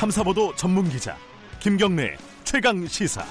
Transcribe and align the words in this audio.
탐사보도 0.00 0.54
전문 0.54 0.88
기자 0.88 1.14
김경래 1.58 2.16
최강 2.42 2.86
시사. 2.86 3.22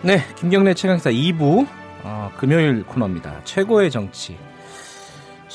네, 0.00 0.24
김경래 0.36 0.72
최강사 0.72 1.10
2부 1.10 1.68
어, 2.04 2.32
금요일 2.38 2.84
코너입니다. 2.84 3.44
최고의 3.44 3.90
정치. 3.90 4.47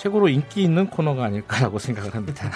최고로 0.03 0.27
인기 0.27 0.63
있는 0.63 0.87
코너가 0.87 1.23
아닐까라고 1.23 1.79
생각을 1.79 2.13
합니다. 2.13 2.51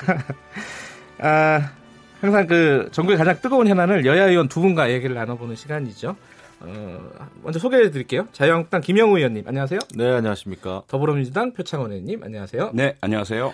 아, 1.19 1.71
항상 2.19 2.45
그 2.45 2.89
전국의 2.91 3.17
가장 3.17 3.39
뜨거운 3.39 3.67
현안을 3.67 4.05
여야 4.05 4.27
의원 4.27 4.49
두 4.49 4.59
분과 4.59 4.91
얘기를 4.91 5.15
나눠보는 5.15 5.55
시간이죠. 5.55 6.17
어, 6.59 7.09
먼저 7.43 7.57
소개해 7.57 7.89
드릴게요. 7.91 8.27
자유한국당 8.33 8.81
김영우 8.81 9.17
의원님, 9.17 9.47
안녕하세요. 9.47 9.79
네, 9.95 10.09
안녕하십니까. 10.09 10.83
더불어민주당 10.87 11.53
표창원 11.53 11.91
의원님, 11.91 12.21
안녕하세요. 12.21 12.71
네, 12.73 12.97
안녕하세요. 12.99 13.53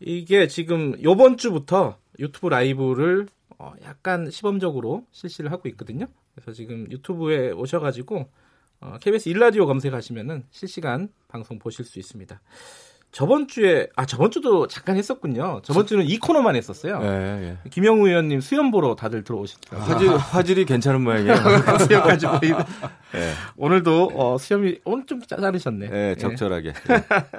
이게 0.00 0.46
지금 0.46 0.94
요번 1.02 1.36
주부터 1.36 1.98
유튜브 2.18 2.48
라이브를 2.48 3.26
어, 3.58 3.74
약간 3.84 4.30
시범적으로 4.30 5.04
실시를 5.12 5.52
하고 5.52 5.68
있거든요. 5.70 6.06
그래서 6.34 6.52
지금 6.52 6.90
유튜브에 6.90 7.50
오셔가지고 7.50 8.26
어, 8.80 8.96
KBS 9.02 9.28
일라디오 9.28 9.66
검색하시면은 9.66 10.44
실시간 10.50 11.08
방송 11.26 11.58
보실 11.58 11.84
수 11.84 11.98
있습니다. 11.98 12.40
저번 13.10 13.48
주에 13.48 13.88
아 13.96 14.04
저번 14.04 14.30
주도 14.30 14.66
잠깐 14.66 14.96
했었군요. 14.96 15.60
저번 15.64 15.86
주는 15.86 16.04
이 16.04 16.18
코너만 16.18 16.56
했었어요. 16.56 16.98
네, 17.00 17.58
예. 17.64 17.70
김영우 17.70 18.06
의원님 18.06 18.40
수염 18.40 18.70
보러 18.70 18.94
다들 18.94 19.24
들어오셨더라고요. 19.24 19.94
화질, 19.94 20.08
화질이 20.16 20.64
괜찮은 20.66 21.02
모양이에요. 21.02 21.34
수염까지 21.86 22.26
보이는. 22.26 22.58
네. 23.12 23.32
오늘도 23.56 24.10
어, 24.14 24.36
수염이 24.38 24.80
오늘 24.84 25.06
좀 25.06 25.20
자르셨네. 25.22 25.88
네, 25.88 26.14
적절하게. 26.16 26.74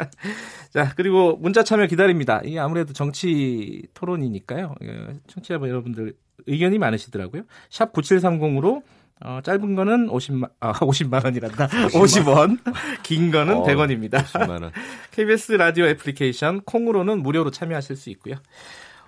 자 0.73 0.91
그리고 0.95 1.37
문자 1.37 1.63
참여 1.63 1.85
기다립니다. 1.85 2.41
이게 2.43 2.59
아무래도 2.59 2.93
정치 2.93 3.83
토론이니까요. 3.93 4.75
예, 4.83 5.07
청취자 5.27 5.55
여러분들 5.55 6.15
의견이 6.47 6.79
많으시더라고요. 6.79 7.43
샵 7.69 7.93
9730으로 7.93 8.81
어, 9.21 9.39
짧은 9.43 9.75
거는 9.75 10.07
50만, 10.07 10.49
아, 10.61 10.71
50만 10.79 11.25
원이란다. 11.25 11.67
50원. 11.67 12.57
긴 13.03 13.31
거는 13.31 13.57
어, 13.57 13.63
100원입니다. 13.65 14.23
50만 14.23 14.61
원. 14.63 14.71
KBS 15.11 15.53
라디오 15.53 15.85
애플리케이션 15.85 16.61
콩으로는 16.61 17.21
무료로 17.21 17.51
참여하실 17.51 17.95
수 17.97 18.09
있고요. 18.11 18.35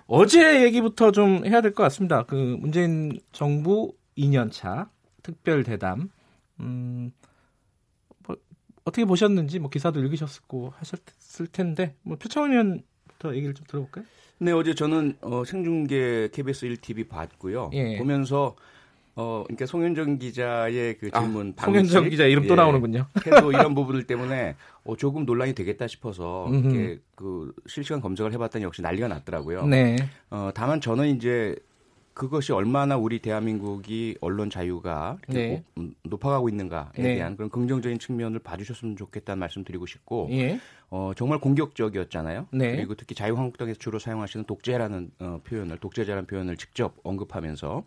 어제 0.06 0.64
얘기부터 0.64 1.12
좀 1.12 1.46
해야 1.46 1.60
될 1.62 1.72
것 1.72 1.82
같습니다. 1.84 2.24
그 2.24 2.34
문재인 2.60 3.18
정부 3.32 3.94
2년차 4.18 4.88
특별 5.22 5.62
대담. 5.64 6.10
음, 6.60 7.10
뭐, 8.26 8.36
어떻게 8.84 9.06
보셨는지 9.06 9.58
뭐 9.60 9.70
기사도 9.70 10.00
읽으셨고 10.00 10.74
하셨을 10.76 11.46
텐데 11.46 11.94
뭐 12.02 12.18
표창원 12.18 12.50
의원부터 12.52 13.34
얘기를 13.34 13.54
좀 13.54 13.64
들어볼까요? 13.66 14.04
네, 14.38 14.52
어제 14.52 14.74
저는 14.74 15.16
어, 15.22 15.44
생중계 15.46 16.28
KBS 16.32 16.66
1TV 16.66 17.08
봤고요. 17.08 17.70
예. 17.72 17.96
보면서 17.96 18.56
어, 19.14 19.42
그러니까 19.46 19.66
송현정 19.66 20.18
기자의 20.18 20.96
그 20.98 21.10
질문 21.10 21.54
아, 21.58 21.64
송현정 21.66 22.08
기자 22.08 22.24
이름 22.24 22.46
또 22.46 22.52
예, 22.52 22.56
나오는군요. 22.56 23.06
태도 23.22 23.52
이런 23.52 23.74
부분들 23.74 24.06
때문에 24.06 24.56
어, 24.84 24.96
조금 24.96 25.26
논란이 25.26 25.54
되겠다 25.54 25.86
싶어서. 25.86 26.48
이렇게 26.50 26.98
그 27.14 27.52
실시간 27.66 28.00
검색을 28.00 28.32
해봤더니 28.32 28.64
역시 28.64 28.80
난리가 28.80 29.08
났더라고요. 29.08 29.66
네. 29.66 29.96
어, 30.30 30.50
다만 30.54 30.80
저는 30.80 31.14
이제 31.16 31.54
그것이 32.14 32.52
얼마나 32.52 32.96
우리 32.98 33.20
대한민국이 33.20 34.16
언론 34.20 34.50
자유가 34.50 35.16
이렇게 35.28 35.48
네. 35.48 35.56
고- 35.56 35.64
음, 35.82 35.94
높아가고 36.04 36.48
있는가에 36.50 36.84
네. 36.96 37.14
대한 37.16 37.36
그런 37.36 37.48
긍정적인 37.50 37.98
측면을 37.98 38.38
봐주셨으면 38.40 38.96
좋겠다는 38.96 39.38
말씀 39.40 39.64
드리고 39.64 39.86
싶고 39.86 40.28
예. 40.32 40.58
어, 40.90 41.12
정말 41.16 41.38
공격적이었잖아요. 41.38 42.48
네. 42.52 42.76
그리고 42.76 42.94
특히 42.94 43.14
자유한국당에서 43.14 43.78
주로 43.78 43.98
사용하시는 43.98 44.44
독재라는 44.44 45.10
어, 45.20 45.40
표현을 45.44 45.78
독재자라는 45.78 46.26
표현을 46.26 46.56
직접 46.58 46.94
언급하면서 47.02 47.82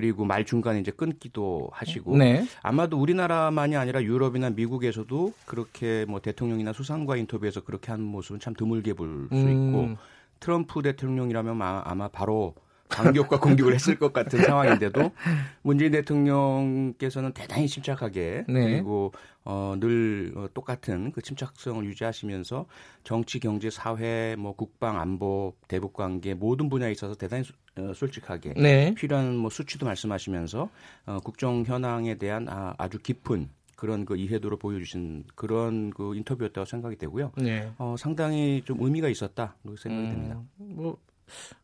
그리고 0.00 0.24
말 0.24 0.46
중간에 0.46 0.80
이제 0.80 0.90
끊기도 0.90 1.68
하시고 1.74 2.16
네. 2.16 2.46
아마도 2.62 2.98
우리나라만이 2.98 3.76
아니라 3.76 4.02
유럽이나 4.02 4.48
미국에서도 4.48 5.34
그렇게 5.44 6.06
뭐 6.08 6.20
대통령이나 6.20 6.72
수상과 6.72 7.16
인터뷰에서 7.16 7.60
그렇게 7.60 7.90
하는 7.90 8.06
모습은 8.06 8.40
참 8.40 8.54
드물게 8.54 8.94
볼수 8.94 9.34
있고 9.34 9.80
음. 9.82 9.96
트럼프 10.40 10.80
대통령이라면 10.80 11.60
아- 11.60 11.82
아마 11.84 12.08
바로 12.08 12.54
반격과 12.90 13.40
공격을 13.40 13.74
했을 13.74 13.98
것 13.98 14.12
같은 14.12 14.42
상황인데도 14.42 15.10
문재인 15.62 15.92
대통령께서는 15.92 17.32
대단히 17.32 17.66
침착하게 17.68 18.44
네. 18.48 18.70
그리고 18.70 19.12
어, 19.44 19.74
늘 19.78 20.32
어, 20.36 20.46
똑같은 20.52 21.12
그 21.12 21.22
침착성을 21.22 21.84
유지하시면서 21.84 22.66
정치, 23.04 23.40
경제, 23.40 23.70
사회, 23.70 24.36
뭐 24.38 24.54
국방, 24.54 25.00
안보, 25.00 25.54
대북 25.68 25.94
관계 25.94 26.34
모든 26.34 26.68
분야에 26.68 26.92
있어서 26.92 27.14
대단히 27.14 27.44
수- 27.44 27.52
어, 27.78 27.92
솔직하게 27.94 28.54
네. 28.56 28.94
필요한 28.94 29.36
뭐 29.36 29.48
수치도 29.50 29.86
말씀하시면서 29.86 30.68
어, 31.06 31.18
국정 31.24 31.64
현황에 31.64 32.16
대한 32.16 32.46
아, 32.48 32.74
아주 32.76 32.98
깊은 32.98 33.48
그런 33.76 34.04
그 34.04 34.14
이해도를 34.16 34.58
보여주신 34.58 35.24
그런 35.34 35.88
그 35.88 36.14
인터뷰였다고 36.14 36.66
생각이 36.66 36.96
되고요. 36.96 37.32
네. 37.36 37.70
어, 37.78 37.94
상당히 37.98 38.60
좀 38.66 38.76
의미가 38.82 39.08
있었다 39.08 39.56
생각이 39.78 40.08
됩니다. 40.10 40.38
음, 40.60 40.72
뭐 40.76 40.98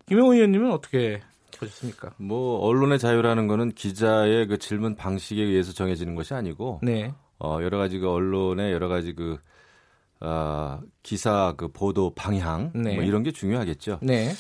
김영우 0.07 0.35
의원님은 0.35 0.73
어떻게 0.73 1.21
보셨습니까? 1.59 2.13
뭐 2.19 2.59
언론의 2.61 2.99
자유라는 2.99 3.47
거는 3.47 3.73
기자의 3.73 4.47
그 4.47 4.59
질문 4.59 4.95
방식에 4.95 5.43
의해서 5.43 5.73
정해지는 5.73 6.15
것이 6.15 6.35
아니고 6.35 6.81
네. 6.83 7.13
어, 7.39 7.59
여러 7.63 7.79
가지 7.79 7.99
그 7.99 8.09
언론의 8.09 8.73
여러 8.73 8.89
가지 8.89 9.15
그 9.15 9.39
아, 10.21 10.81
기사 11.03 11.55
그 11.57 11.69
보도 11.69 12.15
방향 12.15 12.73
네. 12.75 12.95
뭐 12.95 13.05
이런 13.05 13.23
게 13.23 13.33
중요하겠죠. 13.33 14.01
네. 14.03 14.33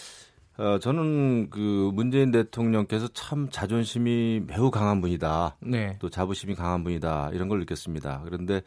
어, 0.59 0.78
저는 0.78 1.50
그 1.50 1.91
문재인 1.93 2.31
대통령께서 2.31 3.08
참 3.08 3.48
자존심이 3.50 4.43
매우 4.47 4.70
강한 4.70 5.00
분이다. 5.03 5.58
네. 5.60 5.98
또 6.00 6.08
자부심이 6.08 6.54
강한 6.54 6.82
분이다. 6.82 7.31
이런 7.34 7.48
걸 7.48 7.60
느꼈습니다. 7.60 8.22
그런데 8.25 8.62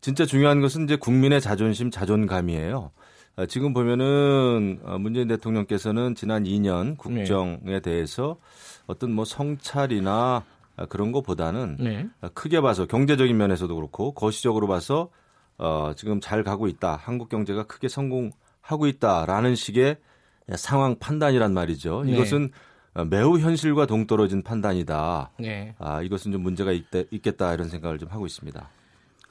진짜 0.00 0.26
중요한 0.26 0.60
것은 0.60 0.84
이제 0.84 0.96
국민의 0.96 1.40
자존심, 1.40 1.92
자존감이에요. 1.92 2.90
아, 3.36 3.46
지금 3.46 3.72
보면은 3.72 4.80
어, 4.84 4.98
문재인 4.98 5.28
대통령께서는 5.28 6.14
지난 6.14 6.44
2년 6.44 6.98
국정에 6.98 7.80
대해서 7.80 8.36
어떤 8.86 9.12
뭐 9.12 9.24
성찰이나 9.24 10.44
아, 10.76 10.86
그런 10.86 11.12
것보다는 11.12 11.76
네. 11.80 12.06
아, 12.20 12.28
크게 12.28 12.60
봐서 12.60 12.86
경제적인 12.86 13.36
면에서도 13.36 13.74
그렇고 13.74 14.12
거시적으로 14.12 14.66
봐서 14.66 15.10
어, 15.58 15.92
지금 15.96 16.20
잘 16.20 16.42
가고 16.42 16.66
있다. 16.66 16.96
한국 16.96 17.28
경제가 17.28 17.64
크게 17.64 17.88
성공하고 17.88 18.86
있다라는 18.86 19.54
식의 19.54 19.96
상황 20.56 20.98
판단이란 20.98 21.54
말이죠. 21.54 22.02
네. 22.04 22.12
이것은 22.12 22.50
어, 22.94 23.04
매우 23.04 23.38
현실과 23.38 23.86
동떨어진 23.86 24.42
판단이다. 24.42 25.30
네. 25.38 25.74
아, 25.78 26.02
이것은 26.02 26.32
좀 26.32 26.42
문제가 26.42 26.72
있겠다 26.72 27.54
이런 27.54 27.68
생각을 27.68 27.98
좀 27.98 28.10
하고 28.10 28.26
있습니다. 28.26 28.68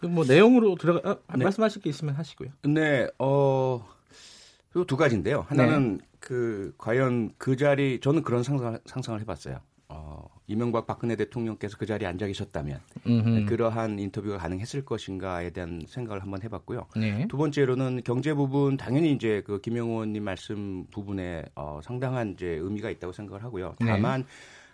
그뭐 0.01 0.25
내용으로 0.25 0.75
들어가 0.75 1.17
아, 1.27 1.37
네. 1.37 1.43
말씀하실 1.43 1.81
게 1.81 1.89
있으면 1.89 2.15
하시고요. 2.15 2.49
네, 2.63 3.07
어, 3.19 3.85
두 4.87 4.97
가지인데요. 4.97 5.45
하나는 5.47 6.01
그 6.19 6.73
과연 6.77 7.31
그 7.37 7.55
자리 7.55 7.99
저는 7.99 8.23
그런 8.23 8.43
상상, 8.43 8.79
상상을 8.85 9.19
해봤어요. 9.21 9.59
어, 9.89 10.25
이명박 10.47 10.87
박근혜 10.87 11.15
대통령께서 11.15 11.77
그 11.77 11.85
자리에 11.85 12.07
앉아 12.07 12.25
계셨다면 12.25 12.79
음흠. 13.05 13.45
그러한 13.45 13.99
인터뷰가 13.99 14.37
가능했을 14.37 14.85
것인가에 14.85 15.51
대한 15.51 15.81
생각을 15.87 16.23
한번 16.23 16.41
해봤고요. 16.41 16.87
네. 16.95 17.27
두 17.27 17.37
번째로는 17.37 18.01
경제 18.03 18.33
부분 18.33 18.77
당연히 18.77 19.11
이제 19.11 19.43
그 19.45 19.59
김영호님 19.59 20.23
말씀 20.23 20.85
부분에 20.91 21.43
어, 21.55 21.79
상당한 21.83 22.31
이제 22.31 22.47
의미가 22.47 22.89
있다고 22.89 23.13
생각을 23.13 23.43
하고요. 23.43 23.75
네. 23.81 23.87
다만 23.87 24.25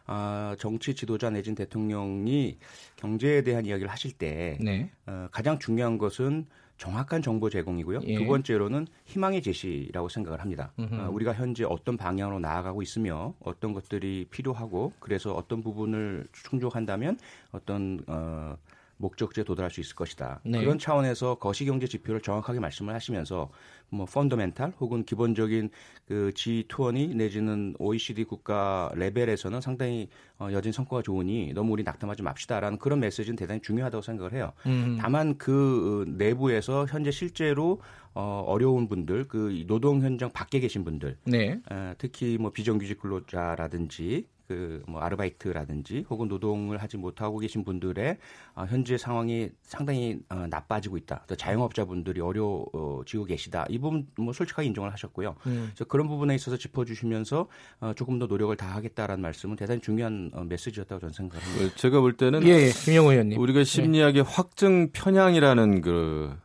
아, 0.07 0.55
정치 0.57 0.95
지도자 0.95 1.29
내진 1.29 1.53
대통령이 1.53 2.57
경제에 2.95 3.43
대한 3.43 3.65
이야기를 3.65 3.91
하실 3.91 4.13
때 4.13 4.57
네. 4.61 4.89
어, 5.05 5.27
가장 5.31 5.59
중요한 5.59 5.97
것은 5.97 6.47
정확한 6.77 7.21
정보 7.21 7.49
제공이고요. 7.49 8.01
예. 8.03 8.17
두 8.17 8.25
번째로는 8.25 8.87
희망의 9.05 9.41
제시라고 9.41 10.09
생각을 10.09 10.41
합니다. 10.41 10.71
어, 10.77 11.09
우리가 11.11 11.33
현재 11.33 11.63
어떤 11.63 11.97
방향으로 11.97 12.39
나아가고 12.39 12.81
있으며 12.81 13.33
어떤 13.39 13.73
것들이 13.73 14.27
필요하고 14.29 14.93
그래서 14.99 15.33
어떤 15.33 15.61
부분을 15.61 16.27
충족한다면 16.33 17.17
어떤 17.51 17.99
어, 18.07 18.55
목적지에 18.97 19.43
도달할 19.43 19.71
수 19.71 19.79
있을 19.79 19.95
것이다. 19.95 20.41
네. 20.43 20.59
그런 20.59 20.79
차원에서 20.79 21.35
거시경제 21.35 21.87
지표를 21.87 22.21
정확하게 22.21 22.59
말씀을 22.59 22.93
하시면서 22.93 23.49
뭐 23.89 24.05
펀더멘탈 24.05 24.73
혹은 24.79 25.05
기본적인 25.05 25.69
그 26.07 26.31
G20 26.35 27.15
내지는 27.15 27.75
OECD 27.79 28.25
국가 28.25 28.91
레벨에서는 28.95 29.61
상당히 29.61 30.09
어, 30.39 30.49
여진 30.51 30.71
성과가 30.71 31.03
좋으니 31.03 31.53
너무 31.53 31.73
우리 31.73 31.83
낙담하지 31.83 32.23
맙시다라는 32.23 32.79
그런 32.79 32.99
메시지는 32.99 33.37
대단히 33.37 33.61
중요하다고 33.61 34.01
생각을 34.01 34.33
해요. 34.33 34.51
음. 34.65 34.97
다만 34.99 35.37
그 35.37 36.05
내부에서 36.07 36.85
현재 36.89 37.11
실제로 37.11 37.81
어, 38.13 38.43
어려운 38.47 38.87
분들, 38.87 39.27
그 39.27 39.63
노동 39.67 40.01
현장 40.01 40.31
밖에 40.31 40.59
계신 40.59 40.83
분들, 40.83 41.17
네. 41.25 41.61
어, 41.69 41.93
특히 41.99 42.37
뭐 42.39 42.51
비정규직 42.51 42.99
근로자라든지 42.99 44.25
그 44.47 44.77
뭐 44.87 45.01
아르바이트라든지 45.01 46.05
혹은 46.09 46.27
노동을 46.27 46.77
하지 46.77 46.97
못하고 46.97 47.39
계신 47.39 47.63
분들의 47.63 48.17
어, 48.55 48.65
현재 48.69 48.97
상황이 48.97 49.49
상당히 49.61 50.19
어, 50.29 50.47
나빠지고 50.49 50.97
있다. 50.97 51.23
또 51.27 51.35
자영업자분들이 51.35 52.21
어려워지고 52.21 53.25
계시다. 53.25 53.65
이 53.69 53.77
부분 53.77 54.07
뭐 54.17 54.33
솔직하게 54.33 54.67
인정을 54.69 54.91
하셨고요. 54.93 55.35
음. 55.47 55.67
그래서 55.69 55.85
그런 55.85 56.07
부분에 56.07 56.35
있어서 56.35 56.57
짚어주시면서 56.57 57.47
어, 57.81 57.93
조금 57.95 58.19
더 58.19 58.27
노력을 58.27 58.55
다하겠다라는 58.55 59.21
말씀은 59.21 59.55
대단히 59.55 59.81
중요한 59.81 60.31
어, 60.33 60.43
메시지였다고 60.43 60.99
저는 61.01 61.13
생각합니다. 61.13 61.59
그 61.59 61.75
제가 61.75 61.99
볼 61.99 62.13
때는 62.13 62.43
예, 62.43 62.67
예. 62.67 62.69
김영호 62.69 63.11
의원님. 63.11 63.39
우리가 63.39 63.63
심리학의 63.63 64.23
확증 64.23 64.91
편향이라는 64.91 65.81
그 65.81 66.35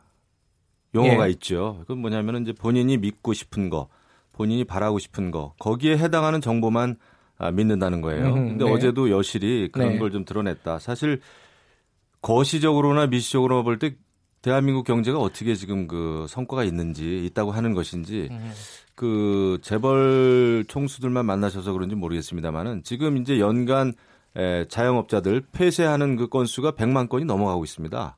용어가 0.95 1.27
예. 1.27 1.31
있죠. 1.31 1.77
그건 1.81 1.99
뭐냐면은 1.99 2.43
이제 2.43 2.53
본인이 2.53 2.97
믿고 2.97 3.33
싶은 3.33 3.69
거, 3.69 3.87
본인이 4.33 4.63
바라고 4.63 4.99
싶은 4.99 5.31
거, 5.31 5.53
거기에 5.59 5.97
해당하는 5.97 6.41
정보만 6.41 6.97
아, 7.45 7.51
믿는다는 7.51 8.01
거예요. 8.01 8.27
음, 8.33 8.49
근데 8.49 8.65
네. 8.65 8.71
어제도 8.71 9.09
여실히 9.09 9.69
그런 9.71 9.93
네. 9.93 9.99
걸좀 9.99 10.25
드러냈다. 10.25 10.79
사실 10.79 11.19
거시적으로나 12.21 13.07
미시적으로 13.07 13.63
볼 13.63 13.79
때 13.79 13.95
대한민국 14.41 14.83
경제가 14.83 15.19
어떻게 15.19 15.55
지금 15.55 15.87
그 15.87 16.25
성과가 16.27 16.65
있는지 16.65 17.25
있다고 17.25 17.51
하는 17.51 17.73
것인지 17.73 18.27
음. 18.29 18.51
그 18.93 19.57
재벌 19.61 20.65
총수들만 20.67 21.25
만나셔서 21.25 21.71
그런지 21.71 21.95
모르겠습니다만은 21.95 22.83
지금 22.83 23.17
이제 23.17 23.39
연간 23.39 23.93
에, 24.35 24.65
자영업자들 24.67 25.43
폐쇄하는 25.53 26.17
그 26.17 26.27
건수가 26.27 26.71
100만 26.73 27.07
건이 27.07 27.23
넘어가고 27.23 27.63
있습니다. 27.63 28.17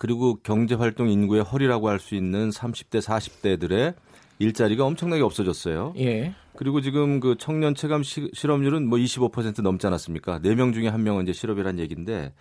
그리고 0.00 0.38
경제 0.42 0.74
활동 0.74 1.10
인구의 1.10 1.42
허리라고 1.42 1.90
할 1.90 1.98
수 1.98 2.14
있는 2.14 2.48
30대 2.48 3.02
40대들의 3.02 3.94
일자리가 4.38 4.86
엄청나게 4.86 5.20
없어졌어요. 5.22 5.92
예. 5.98 6.32
그리고 6.56 6.80
지금 6.80 7.20
그 7.20 7.36
청년 7.38 7.74
체감 7.74 8.02
시- 8.02 8.30
실업률은 8.32 8.88
뭐 8.88 8.96
25% 8.98 9.60
넘지 9.60 9.86
않았습니까? 9.86 10.38
4명 10.40 10.72
중에 10.72 10.90
1명은 10.90 11.24
이제 11.24 11.34
실업이란 11.34 11.78
얘기인데 11.78 12.32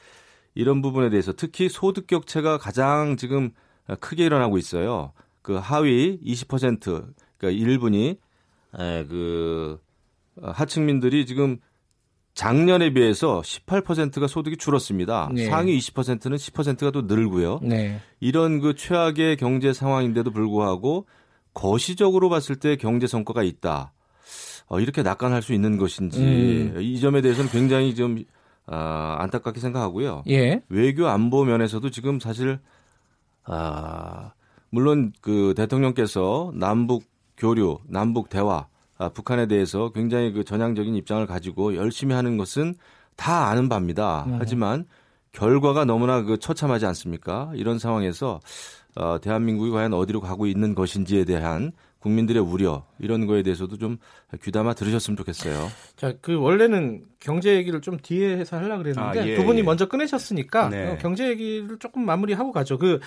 이런 0.55 0.81
부분에 0.81 1.09
대해서 1.09 1.33
특히 1.33 1.67
소득 1.67 2.07
격차가 2.07 2.57
가장 2.57 3.17
지금 3.17 3.51
크게 3.99 4.23
일어나고 4.25 4.57
있어요. 4.57 5.11
그 5.41 5.55
하위 5.55 6.17
20% 6.23 6.79
그러니까 7.37 7.61
일분이 7.61 8.17
에, 8.79 9.05
그 9.05 9.79
어, 10.41 10.51
하층민들이 10.51 11.25
지금 11.25 11.57
작년에 12.39 12.93
비해서 12.93 13.41
18%가 13.41 14.27
소득이 14.27 14.55
줄었습니다. 14.55 15.29
네. 15.33 15.47
상위 15.47 15.77
20%는 15.77 16.37
10%가 16.37 16.89
또 16.91 17.01
늘고요. 17.01 17.59
네. 17.61 17.99
이런 18.21 18.61
그 18.61 18.75
최악의 18.75 19.35
경제 19.35 19.73
상황인데도 19.73 20.31
불구하고 20.31 21.05
거시적으로 21.53 22.29
봤을 22.29 22.55
때 22.55 22.77
경제 22.77 23.07
성과가 23.07 23.43
있다. 23.43 23.91
어, 24.67 24.79
이렇게 24.79 25.03
낙관할 25.03 25.41
수 25.41 25.51
있는 25.51 25.75
것인지 25.75 26.21
음. 26.21 26.77
이 26.79 27.01
점에 27.01 27.19
대해서는 27.19 27.51
굉장히 27.51 27.93
좀 27.93 28.23
아, 28.67 29.17
안타깝게 29.19 29.59
생각하고요. 29.59 30.23
예. 30.29 30.61
외교 30.69 31.09
안보 31.09 31.43
면에서도 31.43 31.89
지금 31.89 32.21
사실 32.21 32.57
아, 33.43 34.31
물론 34.69 35.11
그 35.19 35.53
대통령께서 35.57 36.53
남북 36.55 37.03
교류, 37.35 37.79
남북 37.89 38.29
대화, 38.29 38.67
아, 38.99 39.09
북한에 39.09 39.47
대해서 39.47 39.91
굉장히 39.93 40.31
그 40.31 40.43
전향적인 40.43 40.93
입장을 40.93 41.25
가지고 41.25 41.75
열심히 41.75 42.13
하는 42.13 42.37
것은 42.37 42.75
다 43.15 43.47
아는 43.47 43.69
바입니다. 43.69 44.25
음. 44.27 44.35
하지만 44.39 44.85
결과가 45.31 45.85
너무나 45.85 46.21
그 46.23 46.37
처참하지 46.37 46.85
않습니까? 46.85 47.51
이런 47.55 47.79
상황에서 47.79 48.41
어, 48.95 49.19
대한민국이 49.21 49.71
과연 49.71 49.93
어디로 49.93 50.19
가고 50.19 50.47
있는 50.47 50.75
것인지에 50.75 51.23
대한 51.23 51.71
국민들의 51.99 52.41
우려 52.41 52.85
이런 52.97 53.25
거에 53.25 53.43
대해서도 53.43 53.77
좀 53.77 53.97
귀담아 54.41 54.73
들으셨으면 54.73 55.17
좋겠어요. 55.17 55.67
자, 55.95 56.13
그 56.21 56.35
원래는 56.35 57.05
경제 57.19 57.55
얘기를 57.55 57.81
좀 57.81 57.97
뒤에 58.01 58.37
해서 58.37 58.57
하려고 58.57 58.83
그랬는데 58.83 59.19
아, 59.19 59.27
예, 59.27 59.35
두 59.35 59.45
분이 59.45 59.59
예. 59.59 59.63
먼저 59.63 59.87
꺼내셨으니까 59.87 60.69
네. 60.69 60.91
어, 60.91 60.97
경제 60.97 61.27
얘기를 61.27 61.77
조금 61.79 62.05
마무리하고 62.05 62.51
가죠. 62.51 62.77
그 62.77 62.99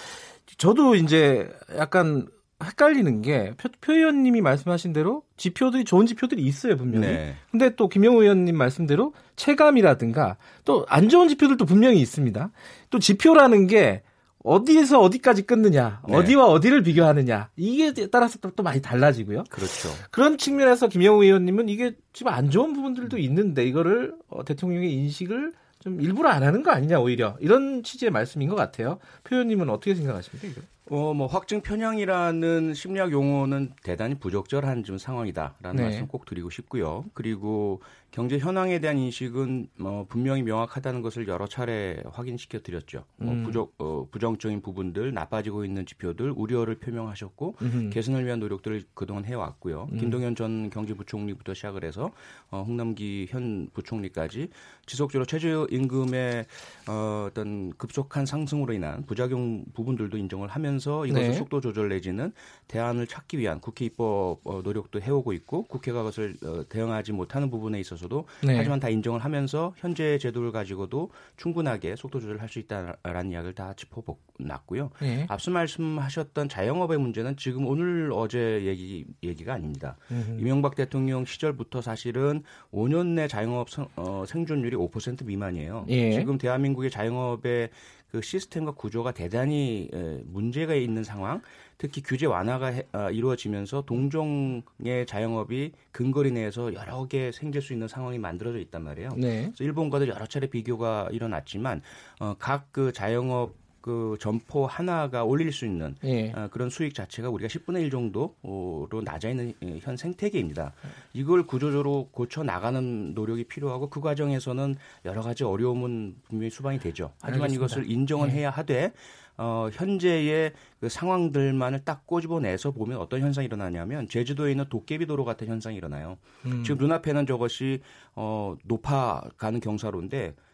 저도 0.59 0.95
이제 0.95 1.51
약간 1.77 2.29
헷갈리는 2.65 3.23
게 3.23 3.53
표, 3.57 3.69
표 3.81 3.93
의원님이 3.93 4.41
말씀하신 4.41 4.93
대로 4.93 5.23
지표들이 5.37 5.85
좋은 5.85 6.07
지표들이 6.07 6.43
있어요 6.43 6.77
분명히. 6.77 7.07
네. 7.07 7.35
근데 7.51 7.75
또 7.75 7.89
김영우 7.89 8.23
의원님 8.23 8.57
말씀대로 8.57 9.15
체감이라든가 9.37 10.37
또 10.65 10.85
안 10.89 11.09
좋은 11.09 11.29
지표들도 11.29 11.65
분명히 11.65 12.01
있습니다. 12.01 12.51
또 12.91 12.99
지표라는 12.99 13.67
게 13.67 14.03
어디에서 14.45 15.01
어디까지 15.01 15.43
끊느냐, 15.43 16.03
네. 16.09 16.17
어디와 16.17 16.47
어디를 16.47 16.83
비교하느냐 16.83 17.51
이게 17.57 17.93
따라서 18.09 18.39
또, 18.41 18.51
또 18.51 18.63
많이 18.63 18.83
달라지고요. 18.83 19.45
그렇죠. 19.51 19.89
그런 20.11 20.37
측면에서 20.37 20.89
김영우 20.89 21.23
의원님은 21.23 21.69
이게 21.69 21.95
지금 22.13 22.33
안 22.33 22.51
좋은 22.51 22.73
부분들도 22.73 23.19
있는데 23.19 23.65
이거를 23.65 24.15
어, 24.29 24.45
대통령의 24.45 24.93
인식을 24.93 25.53
좀 25.83 26.01
일부러 26.01 26.29
안 26.29 26.43
하는 26.45 26.63
거 26.63 26.71
아니냐 26.71 27.01
오히려 27.01 27.37
이런 27.41 27.83
취지의 27.83 28.11
말씀인 28.11 28.49
것 28.49 28.55
같아요. 28.55 28.99
표 29.25 29.35
의원님은 29.35 29.69
어떻게 29.69 29.95
생각하십니까? 29.95 30.49
이거? 30.49 30.61
어, 30.91 31.15
뭐 31.15 31.27
확증 31.27 31.61
편향이라는 31.61 32.75
심리학 32.75 33.13
용어는 33.13 33.73
대단히 33.83 34.15
부적절한 34.15 34.85
좀 34.85 34.99
상황이다라는 34.99 35.77
네. 35.77 35.83
말씀 35.83 36.07
꼭 36.07 36.25
드리고 36.25 36.51
싶고요. 36.51 37.05
그리고 37.15 37.81
경제 38.13 38.39
현황에 38.39 38.79
대한 38.79 38.99
인식은 38.99 39.69
어, 39.81 40.05
분명히 40.07 40.43
명확하다는 40.43 41.01
것을 41.01 41.27
여러 41.29 41.47
차례 41.47 42.03
확인시켜 42.13 42.61
드렸죠. 42.61 42.99
어, 43.19 43.25
음. 43.25 43.43
부적, 43.43 43.73
어, 43.79 44.07
부정적인 44.11 44.61
부분들, 44.61 45.15
나빠지고 45.15 45.65
있는 45.65 45.87
지표들 45.87 46.31
우려를 46.37 46.75
표명하셨고 46.75 47.57
음흠. 47.63 47.91
개선을 47.91 48.27
위한 48.27 48.39
노력들을 48.39 48.85
그동안 48.93 49.25
해왔고요. 49.25 49.89
음. 49.93 49.99
김동연 49.99 50.37
전 50.37 50.69
경제부총리부터 50.69 51.55
시작을 51.55 51.85
해서 51.85 52.11
어, 52.51 52.63
홍남기 52.67 53.29
현 53.31 53.71
부총리까지 53.73 54.51
지속적으로 54.85 55.25
최저임금의 55.25 56.45
어, 56.91 57.29
어떤 57.31 57.73
급속한 57.79 58.27
상승으로 58.27 58.75
인한 58.75 59.07
부작용 59.07 59.65
부분들도 59.73 60.19
인정을 60.19 60.49
하면서 60.49 61.07
이것을 61.07 61.29
네. 61.29 61.33
속도 61.33 61.63
조절 61.63 61.89
내지는 61.89 62.33
대안을 62.69 63.07
찾기 63.07 63.39
위한 63.39 63.59
국회 63.59 63.87
입법 63.87 64.41
어, 64.45 64.61
노력도 64.63 65.01
해오고 65.01 65.33
있고 65.33 65.63
국회가 65.63 66.01
그것을 66.01 66.37
어, 66.45 66.65
대응하지 66.69 67.13
못하는 67.13 67.49
부분에 67.49 67.81
있어서 67.81 68.02
도 68.09 68.27
네. 68.45 68.57
하지만 68.57 68.81
다 68.81 68.89
인정을 68.89 69.21
하면서 69.21 69.73
현재 69.77 70.19
제도를 70.19 70.53
가지고도 70.53 71.11
충분하게 71.37 71.97
속도 71.97 72.21
조절할 72.21 72.49
수 72.49 72.59
있다라는 72.59 73.31
이야기를 73.33 73.55
다 73.55 73.75
짚어놨고요. 73.75 74.91
네. 75.01 75.27
앞서 75.29 75.51
말씀하셨던 75.51 76.49
자영업의 76.49 76.99
문제는 76.99 77.37
지금 77.37 77.67
오늘 77.67 78.11
어제 78.13 78.63
얘기 78.65 79.05
얘기가 79.23 79.55
아닙니다. 79.55 79.97
음흠. 80.11 80.41
이명박 80.41 80.75
대통령 80.75 81.25
시절부터 81.25 81.81
사실은 81.81 82.43
5년 82.73 83.15
내 83.15 83.29
자영업 83.29 83.71
성- 83.71 83.89
어, 83.97 84.25
생존율이 84.27 84.77
5% 84.77 85.25
미만이에요. 85.25 85.87
예. 85.89 86.13
지금 86.13 86.39
대한민국의 86.39 86.91
자영업의 86.91 87.71
그 88.13 88.21
시스템과 88.21 88.73
구조가 88.73 89.13
대단히 89.13 89.89
에, 89.91 90.21
문제가 90.27 90.75
있는 90.75 91.03
상황, 91.03 91.41
특히 91.79 92.03
규제 92.03 92.27
완화가 92.27 92.67
해- 92.67 92.87
아, 92.93 93.11
이루어지면서 93.11 93.85
동종의 93.87 95.07
자영업이 95.07 95.73
근거리 95.93 96.31
내에서 96.31 96.75
여러 96.75 97.07
개 97.07 97.33
생길 97.33 97.63
수 97.63 97.73
있는 97.73 97.89
상황이 97.89 98.19
만들어져 98.19 98.59
있단 98.59 98.85
말이에요. 98.85 99.09
네. 99.17 99.45
그래서 99.47 99.65
일본과도 99.65 100.09
여러 100.09 100.27
차례 100.27 100.47
비교가 100.47 101.09
일어났지만 101.11 101.81
어, 102.21 102.35
각그 102.39 102.93
자영업 102.93 103.55
그 103.83 104.17
점포 104.21 104.67
하나가 104.67 105.25
올릴 105.25 105.53
수 105.53 105.67
있는 105.67 105.97
예. 106.05 106.31
어, 106.33 106.49
그런 106.51 106.71
수익 106.71 106.95
자체가 106.95 107.29
우리가 107.29 107.49
10분의 107.49 107.83
1 107.83 107.91
정도로 107.91 109.03
낮아 109.05 109.29
있는 109.29 109.53
예, 109.63 109.79
현 109.81 109.97
생태계입니다. 109.97 110.73
이걸 111.13 111.47
구조적으로 111.47 112.09
고쳐 112.13 112.45
나가는 112.45 113.13
노력이 113.13 113.45
필요하고 113.45 113.91
그 113.91 114.01
과정에서는 114.01 114.77
여러 115.05 115.21
가지 115.21 115.43
어려움은 115.45 116.17
분명히 116.29 116.51
수반이 116.51 116.79
되죠. 116.79 117.13
하지만 117.21 117.45
알겠습니다. 117.45 117.55
이것을 117.67 117.91
인정을 117.91 118.29
네. 118.29 118.35
해야 118.35 118.51
하되 118.51 118.93
어, 119.37 119.69
현재의 119.73 120.53
그 120.81 120.89
상황들만을 120.89 121.85
딱 121.85 122.07
꼬집어내서 122.07 122.71
보면 122.71 122.99
어떤 122.99 123.21
현상이 123.21 123.47
일어나냐면 123.47 124.09
제주도에 124.09 124.53
있는 124.53 124.67
도깨비 124.69 125.07
도로 125.07 125.25
같은 125.25 125.49
현상이 125.49 125.77
일어나요. 125.77 126.19
음. 126.47 126.63
지금 126.63 126.79
눈앞에는 126.79 127.27
저것이 127.27 127.81
어, 128.15 128.55
높아가는 128.65 129.59
경사로인데 129.59 130.29
어, 130.29 130.52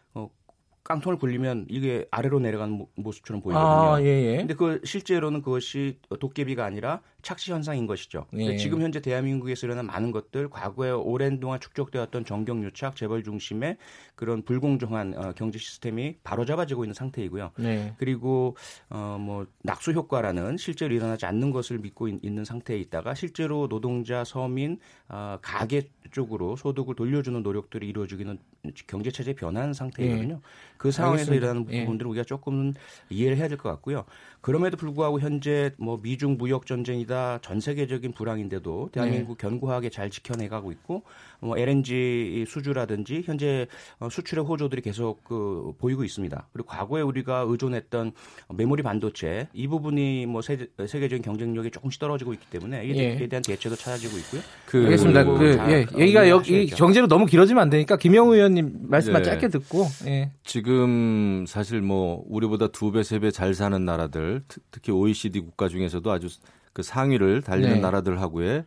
깡통을 0.89 1.19
굴리면 1.19 1.67
이게 1.69 2.07
아래로 2.09 2.39
내려가는 2.39 2.83
모습처럼 2.95 3.43
보이거든요. 3.43 3.93
아, 3.93 4.01
예, 4.01 4.05
예. 4.07 4.37
근데 4.37 4.55
그 4.55 4.81
실제로는 4.83 5.43
그것이 5.43 5.99
도깨비가 6.19 6.65
아니라 6.65 7.01
착시 7.21 7.51
현상인 7.51 7.85
것이죠. 7.85 8.25
예. 8.33 8.57
지금 8.57 8.81
현재 8.81 8.99
대한민국에서 8.99 9.67
일어난 9.67 9.85
많은 9.85 10.11
것들, 10.11 10.49
과거에 10.49 10.89
오랜 10.91 11.39
동안 11.39 11.59
축적되었던 11.59 12.25
정경 12.25 12.63
유착, 12.63 12.95
재벌 12.95 13.23
중심의 13.23 13.77
그런 14.15 14.41
불공정한 14.41 15.13
어, 15.15 15.33
경제 15.35 15.59
시스템이 15.59 16.17
바로잡아지고 16.23 16.83
있는 16.85 16.93
상태이고요. 16.95 17.51
네. 17.57 17.93
그리고 17.97 18.57
어, 18.89 19.17
뭐 19.19 19.45
낙수 19.63 19.91
효과라는 19.91 20.57
실제로 20.57 20.93
일어나지 20.95 21.25
않는 21.25 21.51
것을 21.51 21.77
믿고 21.79 22.07
있, 22.07 22.19
는 22.23 22.43
상태에 22.45 22.77
있다가 22.79 23.13
실제로 23.15 23.67
노동자, 23.67 24.23
서민, 24.23 24.79
어, 25.07 25.37
가계 25.41 25.89
쪽으로 26.11 26.55
소득을 26.55 26.95
돌려주는 26.95 27.41
노력들이 27.43 27.87
이루어지기는 27.87 28.39
경제 28.87 29.11
체제 29.11 29.33
변화한 29.33 29.73
상태이거든요. 29.73 30.35
예. 30.35 30.39
그 30.77 30.91
상황에서 30.91 31.31
알겠습니다. 31.31 31.45
일어나는 31.45 31.67
예. 31.71 31.81
부분들을 31.81 32.09
우리가 32.09 32.23
조금은 32.23 32.73
이해를 33.09 33.37
해야 33.37 33.47
될 33.47 33.59
것 33.59 33.69
같고요. 33.69 34.05
그럼에도 34.41 34.77
불구하고 34.77 35.19
현재 35.19 35.71
뭐 35.77 35.99
미중 36.01 36.37
무역 36.37 36.65
전쟁이 36.65 37.05
다 37.09 37.39
전 37.41 37.59
세계적인 37.59 38.13
불황인데도 38.13 38.89
대한민국 38.93 39.37
네. 39.37 39.47
견고하게 39.49 39.89
잘 39.89 40.09
지켜내가고 40.09 40.71
있고 40.71 41.03
뭐 41.41 41.57
LNG 41.57 42.45
수주라든지 42.47 43.23
현재 43.25 43.67
어, 43.99 44.07
수출의 44.09 44.43
호조들이 44.45 44.81
계속 44.81 45.23
그 45.23 45.73
보이고 45.79 46.03
있습니다. 46.03 46.47
그리고 46.53 46.67
과거에 46.67 47.01
우리가 47.01 47.45
의존했던 47.47 48.11
메모리 48.53 48.83
반도체 48.83 49.47
이 49.53 49.67
부분이 49.67 50.25
뭐 50.27 50.41
세계, 50.41 50.67
세계적인 50.85 51.21
경쟁력이 51.23 51.71
조금씩 51.71 51.99
떨어지고 51.99 52.33
있기 52.33 52.45
때문에 52.49 52.85
이에 52.85 53.17
예. 53.19 53.27
대한 53.27 53.41
대체도 53.41 53.75
찾아지고 53.75 54.17
있고요. 54.19 54.41
그 54.65 54.83
알겠습니다. 54.85 55.23
그, 55.25 55.57
다 55.57 55.71
예, 55.71 55.83
어, 55.83 55.99
얘기가 55.99 56.29
여기. 56.29 56.67
경제로 56.67 57.07
너무 57.07 57.25
길어지면 57.25 57.61
안 57.61 57.69
되니까 57.69 57.97
김영우 57.97 58.35
의원님 58.35 58.87
말씀만 58.89 59.23
네. 59.23 59.29
짧게 59.31 59.47
듣고, 59.49 59.85
예. 60.05 60.31
지금 60.43 61.45
사실 61.47 61.81
뭐 61.81 62.23
우리보다 62.27 62.67
두 62.67 62.91
배, 62.91 63.01
세 63.03 63.19
배 63.19 63.31
잘 63.31 63.53
사는 63.53 63.83
나라들, 63.83 64.43
특- 64.47 64.63
특히 64.71 64.91
OECD 64.91 65.39
국가 65.41 65.67
중에서도 65.67 66.09
아주 66.11 66.27
그 66.73 66.83
상위를 66.83 67.41
달리는 67.41 67.75
네. 67.75 67.79
나라들하고의 67.79 68.65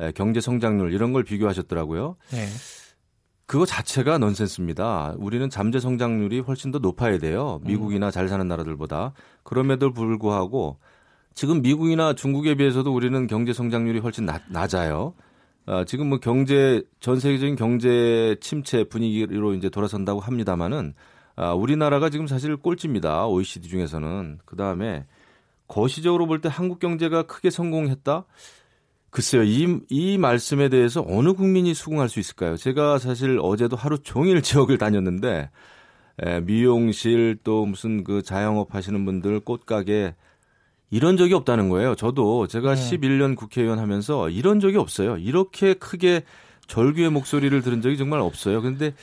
에, 0.00 0.12
경제 0.12 0.40
성장률 0.40 0.92
이런 0.92 1.12
걸 1.12 1.24
비교하셨더라고요. 1.24 2.16
네. 2.30 2.46
그거 3.46 3.64
자체가 3.64 4.18
넌센스입니다. 4.18 5.14
우리는 5.16 5.48
잠재 5.48 5.80
성장률이 5.80 6.40
훨씬 6.40 6.70
더 6.70 6.78
높아야 6.78 7.18
돼요. 7.18 7.60
미국이나 7.64 8.10
잘 8.10 8.28
사는 8.28 8.46
나라들보다. 8.46 9.14
그럼에도 9.42 9.90
불구하고 9.90 10.76
지금 11.32 11.62
미국이나 11.62 12.12
중국에 12.12 12.56
비해서도 12.56 12.94
우리는 12.94 13.26
경제 13.26 13.54
성장률이 13.54 14.00
훨씬 14.00 14.26
낮, 14.26 14.42
낮아요. 14.50 15.14
아, 15.64 15.84
지금 15.84 16.08
뭐 16.08 16.18
경제 16.18 16.82
전 17.00 17.20
세계적인 17.20 17.56
경제 17.56 18.36
침체 18.40 18.84
분위기로 18.84 19.54
이제 19.54 19.70
돌아선다고 19.70 20.20
합니다만은 20.20 20.94
아, 21.36 21.54
우리나라가 21.54 22.10
지금 22.10 22.26
사실 22.26 22.56
꼴찌입니다. 22.56 23.26
OECD 23.28 23.68
중에서는 23.68 24.40
그 24.44 24.56
다음에 24.56 25.06
거시적으로 25.68 26.26
볼 26.26 26.40
때 26.40 26.48
한국 26.48 26.78
경제가 26.80 27.24
크게 27.24 27.50
성공했다. 27.50 28.24
글쎄요, 29.10 29.42
이, 29.42 29.80
이 29.88 30.18
말씀에 30.18 30.68
대해서 30.68 31.04
어느 31.08 31.32
국민이 31.32 31.72
수긍할 31.74 32.08
수 32.08 32.20
있을까요? 32.20 32.56
제가 32.56 32.98
사실 32.98 33.38
어제도 33.42 33.76
하루 33.76 33.98
종일 33.98 34.42
지역을 34.42 34.78
다녔는데, 34.78 35.50
에, 36.20 36.40
미용실 36.40 37.38
또 37.44 37.64
무슨 37.64 38.04
그 38.04 38.22
자영업 38.22 38.74
하시는 38.74 39.04
분들 39.04 39.40
꽃가게 39.40 40.14
이런 40.90 41.16
적이 41.16 41.34
없다는 41.34 41.68
거예요. 41.68 41.94
저도 41.94 42.46
제가 42.48 42.74
네. 42.74 42.80
11년 42.98 43.36
국회의원 43.36 43.78
하면서 43.78 44.28
이런 44.30 44.60
적이 44.60 44.78
없어요. 44.78 45.16
이렇게 45.18 45.74
크게 45.74 46.22
절규의 46.66 47.10
목소리를 47.10 47.60
들은 47.62 47.80
적이 47.82 47.96
정말 47.96 48.20
없어요. 48.20 48.60
근데 48.62 48.94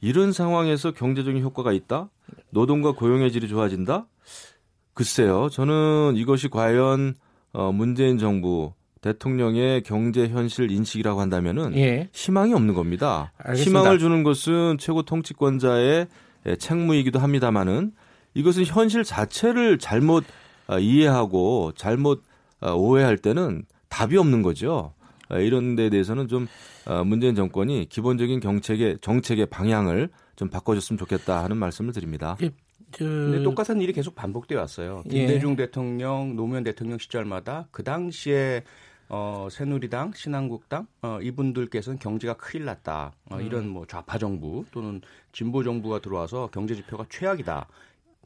이런 0.00 0.32
상황에서 0.32 0.90
경제적인 0.92 1.42
효과가 1.42 1.72
있다? 1.72 2.10
노동과 2.50 2.92
고용의 2.92 3.30
질이 3.32 3.48
좋아진다? 3.48 4.06
글쎄요. 4.94 5.48
저는 5.50 6.14
이것이 6.16 6.48
과연 6.48 7.14
어, 7.52 7.72
문재인 7.72 8.18
정부 8.18 8.72
대통령의 9.00 9.82
경제 9.82 10.28
현실 10.28 10.70
인식이라고 10.70 11.20
한다면은 11.20 11.76
예. 11.76 12.08
희망이 12.12 12.54
없는 12.54 12.74
겁니다. 12.74 13.32
알겠습니다. 13.38 13.80
희망을 13.80 13.98
주는 13.98 14.22
것은 14.22 14.78
최고 14.78 15.02
통치권자의 15.02 16.06
예, 16.46 16.56
책무이기도 16.56 17.18
합니다만은 17.18 17.92
이것은 18.34 18.64
현실 18.64 19.04
자체를 19.04 19.78
잘못 19.78 20.24
아, 20.66 20.78
이해하고 20.78 21.72
잘못 21.76 22.22
아, 22.60 22.72
오해할 22.72 23.18
때는 23.18 23.64
답이 23.88 24.16
없는 24.16 24.42
거죠. 24.42 24.94
아, 25.28 25.38
이런 25.38 25.74
데 25.74 25.90
대해서는 25.90 26.28
좀 26.28 26.46
아, 26.86 27.02
문재인 27.02 27.34
정권이 27.34 27.86
기본적인 27.88 28.40
정책의 28.40 28.98
정책의 29.00 29.46
방향을 29.46 30.10
좀 30.36 30.48
바꿔줬으면 30.48 30.98
좋겠다 30.98 31.42
하는 31.42 31.56
말씀을 31.56 31.92
드립니다. 31.92 32.36
그, 32.92 33.04
근데 33.04 33.42
똑같은 33.42 33.80
일이 33.80 33.92
계속 33.92 34.14
반복돼 34.14 34.54
왔어요. 34.54 35.02
예. 35.06 35.18
김대중 35.18 35.56
대통령, 35.56 36.36
노무현 36.36 36.62
대통령 36.62 36.98
시절마다 36.98 37.68
그 37.70 37.82
당시에 37.82 38.64
어, 39.08 39.48
새누리당, 39.50 40.12
신한국당 40.14 40.86
어, 41.02 41.18
이분들께서는 41.20 41.98
경제가 41.98 42.34
큰일 42.34 42.64
났다. 42.64 43.12
어, 43.30 43.36
음. 43.36 43.42
이런 43.42 43.68
뭐 43.68 43.86
좌파 43.86 44.16
정부 44.16 44.64
또는 44.70 45.02
진보 45.32 45.62
정부가 45.62 45.98
들어와서 46.00 46.48
경제 46.52 46.74
지표가 46.74 47.06
최악이다. 47.10 47.68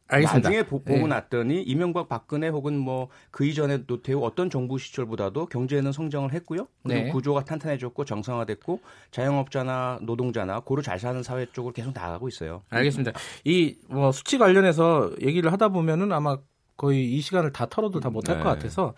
알겠습니다. 0.09 0.49
나중에 0.49 0.63
보, 0.67 0.79
고 0.83 0.95
예. 0.95 1.03
났더니 1.07 1.63
이명박 1.63 2.09
박근혜 2.09 2.49
혹은 2.49 2.79
뭐 2.79 3.09
그 3.31 3.45
이전에 3.45 3.85
노태우 3.87 4.25
어떤 4.25 4.49
정부 4.51 4.79
시절보다도 4.79 5.47
경제는 5.47 5.93
성장을 5.93 6.33
했고요. 6.33 6.67
그리고 6.83 7.01
네. 7.05 7.11
구조가 7.11 7.45
탄탄해졌고 7.45 8.05
정상화됐고 8.05 8.81
자영업자나 9.11 9.99
노동자나 10.03 10.61
고루 10.61 10.83
잘 10.83 10.99
사는 10.99 11.23
사회 11.23 11.47
쪽으로 11.53 11.73
계속 11.73 11.93
나아가고 11.95 12.29
있어요. 12.29 12.63
알겠습니다. 12.71 13.13
이 13.45 13.77
뭐 13.89 14.13
수치 14.13 14.39
관련해서 14.39 15.11
얘기를 15.23 15.53
하다 15.53 15.69
보면은 15.69 16.13
아마 16.13 16.39
거의 16.77 17.13
이 17.13 17.21
시간을 17.21 17.53
다 17.53 17.67
털어도 17.67 18.01
다 18.01 18.11
못할 18.11 18.39
네. 18.39 18.43
것 18.43 18.49
같아서 18.51 18.95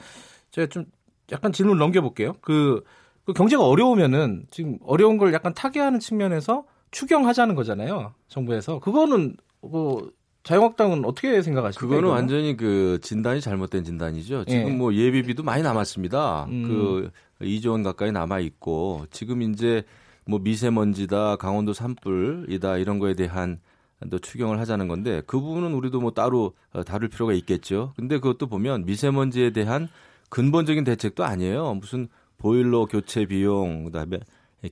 제가 0.50 0.66
좀 0.68 0.84
약간 1.32 1.52
질문 1.52 1.78
넘겨볼게요. 1.78 2.34
그, 2.40 2.82
그 3.24 3.32
경제가 3.32 3.64
어려우면은 3.66 4.46
지금 4.50 4.78
어려운 4.84 5.18
걸 5.18 5.32
약간 5.32 5.52
타개하는 5.54 6.00
측면에서 6.00 6.64
추경하자는 6.90 7.54
거잖아요. 7.54 8.14
정부에서 8.28 8.78
그거는 8.80 9.36
뭐 9.60 10.10
자유한국당은 10.42 11.04
어떻게 11.04 11.42
생각하십니까? 11.42 11.80
그거는 11.80 11.99
이거는? 12.00 12.14
완전히 12.14 12.57
그 12.57 12.99
진단이 13.02 13.40
잘못된 13.40 13.85
진단이죠. 13.85 14.45
지금 14.47 14.68
예. 14.68 14.71
뭐 14.71 14.95
예비비도 14.95 15.42
많이 15.42 15.62
남았습니다. 15.62 16.45
음. 16.45 16.62
그 16.62 17.11
2조 17.45 17.73
원 17.73 17.83
가까이 17.83 18.12
남아 18.12 18.40
있고 18.40 19.07
지금 19.11 19.42
이제 19.42 19.85
뭐 20.26 20.38
미세먼지다, 20.38 21.37
강원도 21.37 21.73
산불이다 21.73 22.78
이런 22.78 22.99
거에 22.99 23.14
대한 23.14 23.61
또 24.11 24.18
추경을 24.18 24.61
하자는 24.61 24.87
건데 24.88 25.23
그 25.26 25.40
부분은 25.40 25.75
우리도 25.75 26.00
뭐 26.00 26.12
따로 26.12 26.52
어, 26.73 26.85
다룰 26.85 27.09
필요가 27.09 27.33
있겠죠. 27.33 27.92
근데 27.97 28.18
그것도 28.18 28.47
보면 28.47 28.85
미세먼지에 28.85 29.50
대한 29.50 29.88
근본적인 30.30 30.85
대책도 30.85 31.25
아니에요. 31.25 31.75
무슨 31.75 32.09
보일러 32.37 32.85
교체 32.87 33.26
비용, 33.26 33.85
그다음에 33.85 34.21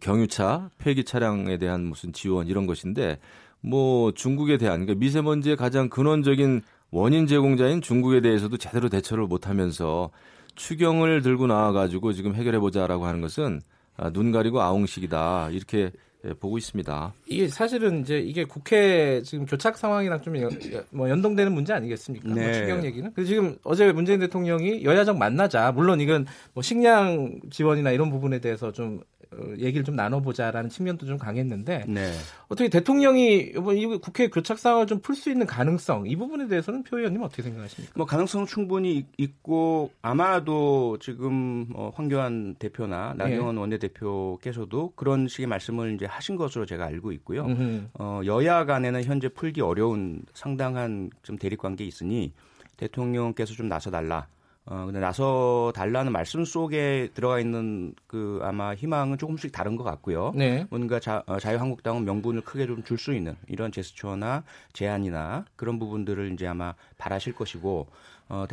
경유차 0.00 0.70
폐기 0.78 1.04
차량에 1.04 1.58
대한 1.58 1.84
무슨 1.84 2.12
지원 2.12 2.46
이런 2.46 2.66
것인데 2.66 3.18
뭐 3.60 4.12
중국에 4.12 4.58
대한 4.58 4.80
그러니까 4.80 5.00
미세먼지의 5.00 5.56
가장 5.56 5.88
근원적인 5.88 6.62
원인 6.90 7.26
제공자인 7.26 7.80
중국에 7.80 8.20
대해서도 8.20 8.56
제대로 8.56 8.88
대처를 8.88 9.26
못하면서 9.26 10.10
추경을 10.54 11.22
들고 11.22 11.46
나와가지고 11.46 12.12
지금 12.12 12.34
해결해 12.34 12.58
보자라고 12.58 13.06
하는 13.06 13.20
것은 13.20 13.60
아, 13.96 14.10
눈 14.10 14.32
가리고 14.32 14.60
아웅식이다 14.60 15.50
이렇게 15.50 15.90
예, 16.26 16.32
보고 16.34 16.58
있습니다. 16.58 17.14
이게 17.26 17.48
사실은 17.48 18.00
이제 18.00 18.18
이게 18.18 18.44
국회 18.44 19.22
지금 19.22 19.46
교착 19.46 19.76
상황이랑 19.76 20.22
좀 20.22 20.36
연, 20.38 20.50
뭐 20.90 21.08
연동되는 21.08 21.52
문제 21.52 21.72
아니겠습니까? 21.72 22.28
뭐 22.28 22.36
네. 22.36 22.52
추경 22.54 22.84
얘기는. 22.84 23.12
그래서 23.14 23.28
지금 23.28 23.56
어제 23.64 23.92
문재인 23.92 24.20
대통령이 24.20 24.84
여야정 24.84 25.18
만나자. 25.18 25.72
물론 25.72 26.00
이건 26.00 26.26
뭐 26.54 26.62
식량 26.62 27.38
지원이나 27.50 27.92
이런 27.92 28.10
부분에 28.10 28.40
대해서 28.40 28.72
좀 28.72 29.00
어, 29.15 29.15
얘기를 29.58 29.84
좀 29.84 29.96
나눠보자라는 29.96 30.70
측면도 30.70 31.06
좀 31.06 31.18
강했는데 31.18 31.84
네. 31.88 32.12
어떻게 32.48 32.68
대통령이 32.68 33.52
이번 33.56 33.76
이 33.76 33.86
국회 33.98 34.28
교착 34.28 34.58
상황을 34.58 34.86
좀 34.86 35.00
풀 35.00 35.14
수 35.14 35.30
있는 35.30 35.46
가능성 35.46 36.06
이 36.06 36.16
부분에 36.16 36.46
대해서는 36.48 36.82
표 36.84 36.98
의원님 36.98 37.22
어떻게 37.22 37.42
생각하십니까? 37.42 37.92
뭐 37.96 38.06
가능성은 38.06 38.46
충분히 38.46 38.96
있- 38.98 39.06
있고 39.18 39.90
아마도 40.02 40.96
지금 41.00 41.66
어, 41.74 41.90
황교안 41.94 42.54
대표나 42.58 43.14
나경원 43.16 43.56
원내대표께서도 43.56 44.92
그런 44.96 45.28
식의 45.28 45.46
말씀을 45.46 45.94
이제 45.94 46.06
하신 46.06 46.36
것으로 46.36 46.66
제가 46.66 46.86
알고 46.86 47.12
있고요. 47.12 47.44
음흠. 47.46 47.88
어, 47.98 48.20
여야 48.24 48.64
간에는 48.64 49.04
현재 49.04 49.28
풀기 49.28 49.60
어려운 49.60 50.22
상당한 50.34 51.10
좀 51.22 51.36
대립 51.36 51.58
관계 51.60 51.84
있으니 51.84 52.32
대통령께서 52.76 53.54
좀 53.54 53.68
나서 53.68 53.90
달라. 53.90 54.26
어, 54.68 54.84
근데 54.84 54.98
나서 54.98 55.72
달라는 55.76 56.12
말씀 56.12 56.44
속에 56.44 57.10
들어가 57.14 57.38
있는 57.38 57.94
그 58.08 58.40
아마 58.42 58.74
희망은 58.74 59.16
조금씩 59.16 59.52
다른 59.52 59.76
것 59.76 59.84
같고요. 59.84 60.32
네. 60.34 60.66
뭔가 60.70 60.98
자, 60.98 61.22
어, 61.26 61.38
자유한국당은 61.38 62.04
명분을 62.04 62.42
크게 62.42 62.66
좀 62.66 62.82
줄 62.82 62.98
수 62.98 63.14
있는 63.14 63.36
이런 63.48 63.70
제스처나 63.72 64.42
제안이나 64.72 65.44
그런 65.56 65.78
부분들을 65.78 66.32
이제 66.32 66.46
아마 66.46 66.74
바라실 66.98 67.34
것이고 67.34 67.86
어, 68.28 68.46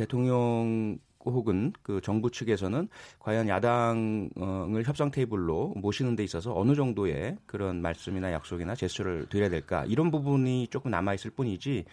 혹은 1.24 1.72
그 1.82 2.00
정부 2.02 2.30
측에서는 2.30 2.88
과연 3.18 3.48
야당을 3.48 4.84
협상 4.84 5.10
테이블로 5.10 5.74
모시는 5.76 6.16
데 6.16 6.24
있어서 6.24 6.54
어느 6.54 6.74
정도의 6.74 7.38
그런 7.46 7.80
말씀이나 7.80 8.32
약속이나 8.32 8.74
제스처를 8.74 9.26
드려야 9.30 9.48
될까 9.48 9.84
이런 9.86 10.10
부분이 10.10 10.68
조금 10.68 10.90
남아 10.90 11.14
있을 11.14 11.30
뿐이지 11.30 11.84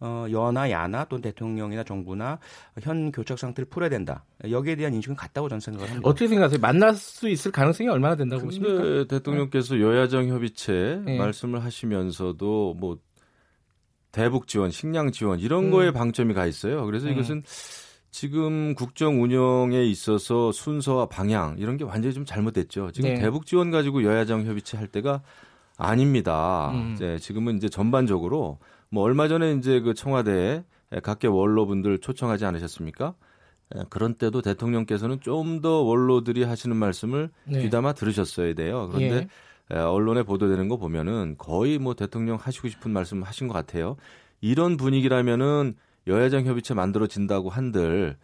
어, 0.00 0.26
여나 0.30 0.70
야나 0.70 1.04
또는 1.06 1.22
대통령이나 1.22 1.82
정부나 1.82 2.38
현 2.82 3.10
교착 3.10 3.38
상태를 3.38 3.68
풀어야 3.68 3.90
된다. 3.90 4.24
여기에 4.48 4.76
대한 4.76 4.94
인식은 4.94 5.16
같다고 5.16 5.48
저는 5.48 5.60
생각을 5.60 5.88
합니다. 5.88 6.08
어떻게 6.08 6.28
생각하세요? 6.28 6.60
만날 6.60 6.94
수 6.94 7.28
있을 7.28 7.50
가능성이 7.50 7.88
얼마나 7.88 8.14
된다고 8.14 8.44
보십니까? 8.44 9.06
대통령께서 9.08 9.80
여야정 9.80 10.28
협의체 10.28 11.02
네. 11.04 11.18
말씀을 11.18 11.64
하시면서도 11.64 12.74
뭐 12.78 12.98
대북 14.12 14.46
지원, 14.46 14.70
식량 14.70 15.10
지원 15.10 15.40
이런 15.40 15.64
음. 15.64 15.70
거에 15.70 15.90
방점이 15.90 16.32
가 16.32 16.46
있어요. 16.46 16.84
그래서 16.86 17.08
음. 17.08 17.12
이것은 17.12 17.42
지금 18.10 18.74
국정 18.74 19.22
운영에 19.22 19.84
있어서 19.84 20.50
순서와 20.52 21.06
방향 21.06 21.56
이런 21.58 21.76
게 21.76 21.84
완전히 21.84 22.14
좀 22.14 22.24
잘못됐죠. 22.24 22.92
지금 22.92 23.10
네. 23.14 23.20
대북 23.20 23.46
지원 23.46 23.70
가지고 23.70 24.02
여야정 24.04 24.44
협의체 24.46 24.78
할 24.78 24.86
때가 24.86 25.22
아닙니다. 25.76 26.70
음. 26.72 26.94
이제 26.94 27.18
지금은 27.18 27.56
이제 27.56 27.68
전반적으로 27.68 28.58
뭐 28.90 29.02
얼마 29.02 29.28
전에 29.28 29.52
이제 29.52 29.80
그 29.80 29.94
청와대에 29.94 30.64
각계 31.02 31.28
원로분들 31.28 31.98
초청하지 31.98 32.44
않으셨습니까? 32.44 33.14
그런 33.90 34.14
때도 34.14 34.40
대통령께서는 34.42 35.20
좀 35.20 35.60
더 35.60 35.82
원로들이 35.82 36.44
하시는 36.44 36.74
말씀을 36.76 37.30
네. 37.44 37.62
귀담아 37.62 37.92
들으셨어야 37.92 38.54
돼요. 38.54 38.88
그런데 38.92 39.28
예. 39.72 39.76
언론에 39.76 40.22
보도되는 40.22 40.68
거 40.68 40.76
보면은 40.78 41.34
거의 41.36 41.78
뭐 41.78 41.94
대통령 41.94 42.36
하시고 42.36 42.68
싶은 42.68 42.90
말씀 42.90 43.22
하신 43.22 43.48
것 43.48 43.54
같아요. 43.54 43.96
이런 44.40 44.76
분위기라면은 44.76 45.74
여야정 46.06 46.46
협의체 46.46 46.72
만들어진다고 46.72 47.50
한들 47.50 48.16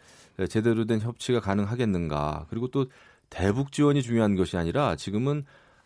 제대로 0.49 0.87
된 0.87 1.01
협치가 1.01 1.41
가능하겠는가. 1.41 2.47
그리고 2.49 2.69
또 2.69 2.87
대북 3.29 3.73
지원이 3.73 4.01
중요한 4.01 4.37
것이 4.37 4.57
아니라 4.57 4.97
지금은 4.97 5.43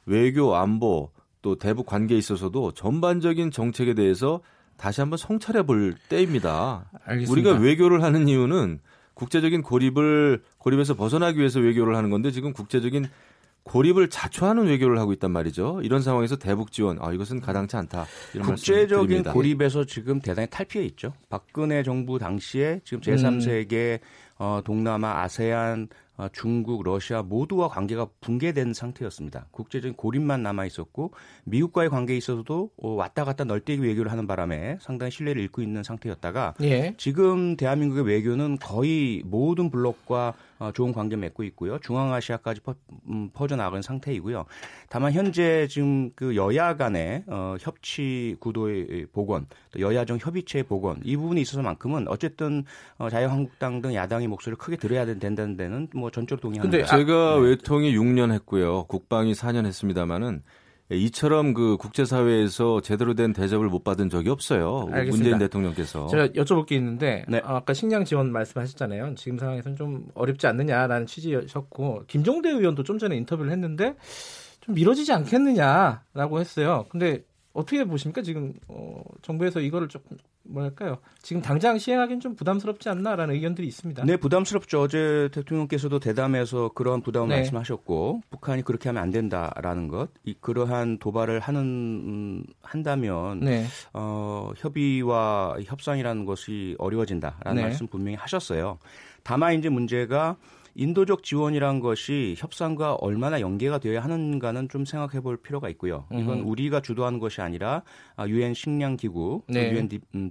외교 0.06 0.54
안보 0.54 1.10
또 1.42 1.56
대북 1.56 1.86
관계에 1.86 2.18
있어서도 2.18 2.72
전반적인 2.72 3.50
정책에 3.50 3.94
대해서 3.94 4.40
다시 4.78 5.00
한번 5.00 5.18
성찰해 5.18 5.64
볼 5.64 5.94
때입니다. 6.08 6.90
알겠습니다. 7.04 7.50
우리가 7.50 7.62
외교를 7.62 8.02
하는 8.02 8.28
이유는 8.28 8.78
국제적인 9.14 9.62
고립을 9.62 10.42
고립에서 10.58 10.94
벗어나기 10.94 11.38
위해서 11.38 11.58
외교를 11.58 11.96
하는 11.96 12.08
건데 12.08 12.30
지금 12.30 12.52
국제적인 12.52 13.08
고립을 13.64 14.08
자초하는 14.08 14.66
외교를 14.66 14.98
하고 14.98 15.12
있단 15.12 15.30
말이죠. 15.30 15.80
이런 15.82 16.00
상황에서 16.00 16.36
대북 16.36 16.72
지원, 16.72 16.96
아 17.00 17.12
이것은 17.12 17.40
가당치 17.40 17.76
않다. 17.76 18.06
국제적인 18.40 19.24
고립에서 19.24 19.84
지금 19.84 20.20
대단히 20.20 20.48
탈피해 20.48 20.84
있죠. 20.86 21.12
박근혜 21.28 21.82
정부 21.82 22.18
당시에 22.18 22.80
지금 22.84 23.00
제3세계 23.02 23.94
음. 23.94 23.98
어, 24.38 24.60
동남아, 24.64 25.22
아세안, 25.22 25.88
어, 26.18 26.26
중국, 26.32 26.82
러시아 26.82 27.22
모두와 27.22 27.68
관계가 27.68 28.08
붕괴된 28.20 28.74
상태였습니다. 28.74 29.46
국제적인 29.52 29.94
고립만 29.96 30.42
남아 30.42 30.66
있었고 30.66 31.12
미국과의 31.44 31.90
관계에 31.90 32.16
있어서도 32.16 32.70
어, 32.82 32.88
왔다 32.94 33.24
갔다 33.24 33.44
널뛰기 33.44 33.82
외교를 33.82 34.10
하는 34.10 34.26
바람에 34.26 34.78
상당히 34.80 35.12
신뢰를 35.12 35.40
잃고 35.42 35.62
있는 35.62 35.84
상태였다가 35.84 36.54
예. 36.62 36.94
지금 36.96 37.56
대한민국의 37.56 38.04
외교는 38.04 38.58
거의 38.58 39.22
모든 39.24 39.70
블록과 39.70 40.34
어, 40.58 40.72
좋은 40.72 40.92
관계 40.92 41.14
맺고 41.14 41.44
있고요. 41.44 41.78
중앙아시아까지 41.78 42.62
퍼, 42.62 42.74
음, 43.08 43.30
퍼져나가는 43.32 43.80
상태이고요. 43.80 44.44
다만 44.88 45.12
현재 45.12 45.68
지금 45.68 46.10
그 46.16 46.34
여야 46.34 46.76
간의 46.76 47.22
어, 47.28 47.54
협치 47.60 48.36
구도의 48.40 49.06
복원, 49.12 49.46
또 49.70 49.78
여야정 49.78 50.18
협의체의 50.20 50.64
복원 50.64 51.00
이 51.04 51.16
부분이 51.16 51.40
있어서만큼은 51.42 52.08
어쨌든 52.08 52.64
어, 52.96 53.08
자유한국당 53.08 53.80
등 53.82 53.94
야당 53.94 54.24
의 54.28 54.30
목소리를 54.30 54.58
크게 54.58 54.76
들어야 54.76 55.04
된다는 55.06 55.56
데는 55.56 55.88
뭐 55.94 56.10
전적으로 56.10 56.40
동의합니다. 56.40 56.78
근데 56.78 56.86
제가 56.86 57.36
네. 57.36 57.48
외통이 57.48 57.96
6년 57.96 58.32
했고요. 58.32 58.84
국방이 58.84 59.32
4년 59.32 59.66
했습니다마는 59.66 60.42
이처럼 60.90 61.52
그 61.52 61.76
국제사회에서 61.76 62.80
제대로 62.80 63.14
된 63.14 63.34
대접을 63.34 63.68
못 63.68 63.84
받은 63.84 64.08
적이 64.08 64.30
없어요. 64.30 64.88
알겠습니다. 64.90 65.10
문재인 65.10 65.38
대통령께서. 65.38 66.06
제가 66.06 66.28
여쭤볼 66.28 66.66
게 66.66 66.76
있는데 66.76 67.24
네. 67.28 67.38
어, 67.38 67.56
아까 67.56 67.74
식량 67.74 68.04
지원 68.04 68.32
말씀하셨잖아요. 68.32 69.14
지금 69.16 69.38
상황에서는 69.38 69.76
좀 69.76 70.08
어렵지 70.14 70.46
않느냐라는 70.46 71.06
취지셨고 71.06 72.04
김종대 72.06 72.48
의원도 72.48 72.84
좀 72.84 72.98
전에 72.98 73.16
인터뷰를 73.16 73.52
했는데 73.52 73.96
좀 74.60 74.74
미뤄지지 74.74 75.12
않겠느냐라고 75.12 76.40
했어요. 76.40 76.86
근데 76.88 77.22
어떻게 77.52 77.84
보십니까? 77.84 78.22
지금 78.22 78.54
어, 78.68 79.02
정부에서 79.20 79.60
이거를 79.60 79.88
조금 79.88 80.16
뭐랄까요? 80.48 80.98
지금 81.22 81.42
당장 81.42 81.78
시행하기는 81.78 82.20
좀 82.20 82.34
부담스럽지 82.34 82.88
않나라는 82.88 83.34
의견들이 83.34 83.66
있습니다. 83.66 84.04
네, 84.04 84.16
부담스럽죠. 84.16 84.80
어제 84.80 85.28
대통령께서도 85.32 85.98
대담에서 86.00 86.70
그런 86.74 87.02
부담을 87.02 87.28
네. 87.28 87.36
말씀하셨고 87.36 88.22
북한이 88.30 88.62
그렇게 88.62 88.88
하면 88.88 89.02
안 89.02 89.10
된다라는 89.10 89.88
것, 89.88 90.10
이 90.24 90.34
그러한 90.40 90.98
도발을 90.98 91.40
하는 91.40 91.60
음, 91.60 92.44
한다면 92.62 93.40
네. 93.40 93.66
어, 93.92 94.52
협의와 94.56 95.56
협상이라는 95.64 96.24
것이 96.24 96.74
어려워진다라는 96.78 97.54
네. 97.54 97.62
말씀 97.62 97.86
분명히 97.86 98.16
하셨어요. 98.16 98.78
다만 99.22 99.54
이제 99.54 99.68
문제가 99.68 100.36
인도적 100.78 101.24
지원이란 101.24 101.80
것이 101.80 102.36
협상과 102.38 102.94
얼마나 102.94 103.40
연계가 103.40 103.78
되어야 103.78 104.00
하는가는 104.00 104.68
좀 104.68 104.84
생각해 104.84 105.20
볼 105.20 105.36
필요가 105.36 105.68
있고요. 105.70 106.06
이건 106.12 106.42
우리가 106.42 106.80
주도하는 106.80 107.18
것이 107.18 107.40
아니라 107.40 107.82
유엔 108.28 108.54
식량 108.54 108.96
기구, 108.96 109.42
네. 109.48 109.72
UNDP 109.72 110.00
음, 110.14 110.30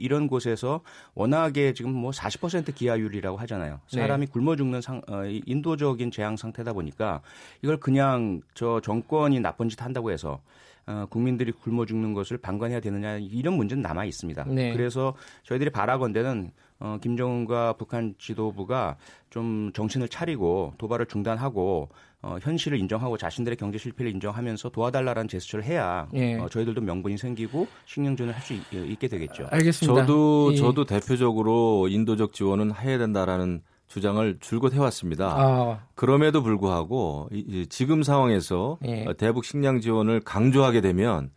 이런 0.00 0.28
곳에서 0.28 0.82
워낙에 1.14 1.72
지금 1.72 1.92
뭐 1.92 2.12
40% 2.12 2.76
기하율이라고 2.76 3.38
하잖아요. 3.38 3.80
네. 3.92 4.00
사람이 4.00 4.26
네. 4.26 4.32
굶어 4.32 4.54
죽는 4.54 4.80
상, 4.80 5.02
어, 5.08 5.24
인도적인 5.24 6.12
재앙 6.12 6.36
상태다 6.36 6.74
보니까 6.74 7.20
이걸 7.62 7.78
그냥 7.78 8.40
저 8.54 8.80
정권이 8.80 9.40
나쁜 9.40 9.68
짓 9.68 9.82
한다고 9.82 10.12
해서 10.12 10.40
어, 10.88 11.04
국민들이 11.10 11.52
굶어 11.52 11.84
죽는 11.84 12.14
것을 12.14 12.38
방관해야 12.38 12.80
되느냐 12.80 13.18
이런 13.18 13.54
문제는 13.54 13.82
남아 13.82 14.06
있습니다. 14.06 14.44
네. 14.48 14.72
그래서 14.72 15.14
저희들이 15.42 15.68
바라건대는 15.68 16.50
어, 16.80 16.96
김정은과 17.02 17.74
북한 17.74 18.14
지도부가 18.18 18.96
좀 19.28 19.70
정신을 19.74 20.08
차리고 20.08 20.72
도발을 20.78 21.04
중단하고 21.06 21.90
어, 22.22 22.38
현실을 22.40 22.78
인정하고 22.78 23.18
자신들의 23.18 23.56
경제 23.56 23.76
실패를 23.76 24.10
인정하면서 24.12 24.70
도와달라는 24.70 25.28
제스처를 25.28 25.64
해야 25.66 26.08
예. 26.14 26.36
어, 26.36 26.48
저희들도 26.48 26.80
명분이 26.80 27.18
생기고 27.18 27.66
식량전을 27.84 28.34
할 28.34 28.40
수 28.42 28.54
있게 28.54 29.08
되겠죠. 29.08 29.46
알겠습니다. 29.50 30.00
저도 30.06 30.50
예. 30.52 30.56
저도 30.56 30.84
대표적으로 30.86 31.88
인도적 31.88 32.32
지원은 32.32 32.72
해야 32.74 32.96
된다라는 32.96 33.60
주장을 33.88 34.36
줄곧 34.40 34.74
해왔습니다. 34.74 35.34
아. 35.36 35.80
그럼에도 35.94 36.42
불구하고 36.42 37.28
이, 37.32 37.66
지금 37.68 38.02
상황에서 38.02 38.78
예. 38.84 39.06
대북 39.16 39.44
식량 39.44 39.80
지원을 39.80 40.20
강조하게 40.20 40.80
되면 40.80 41.30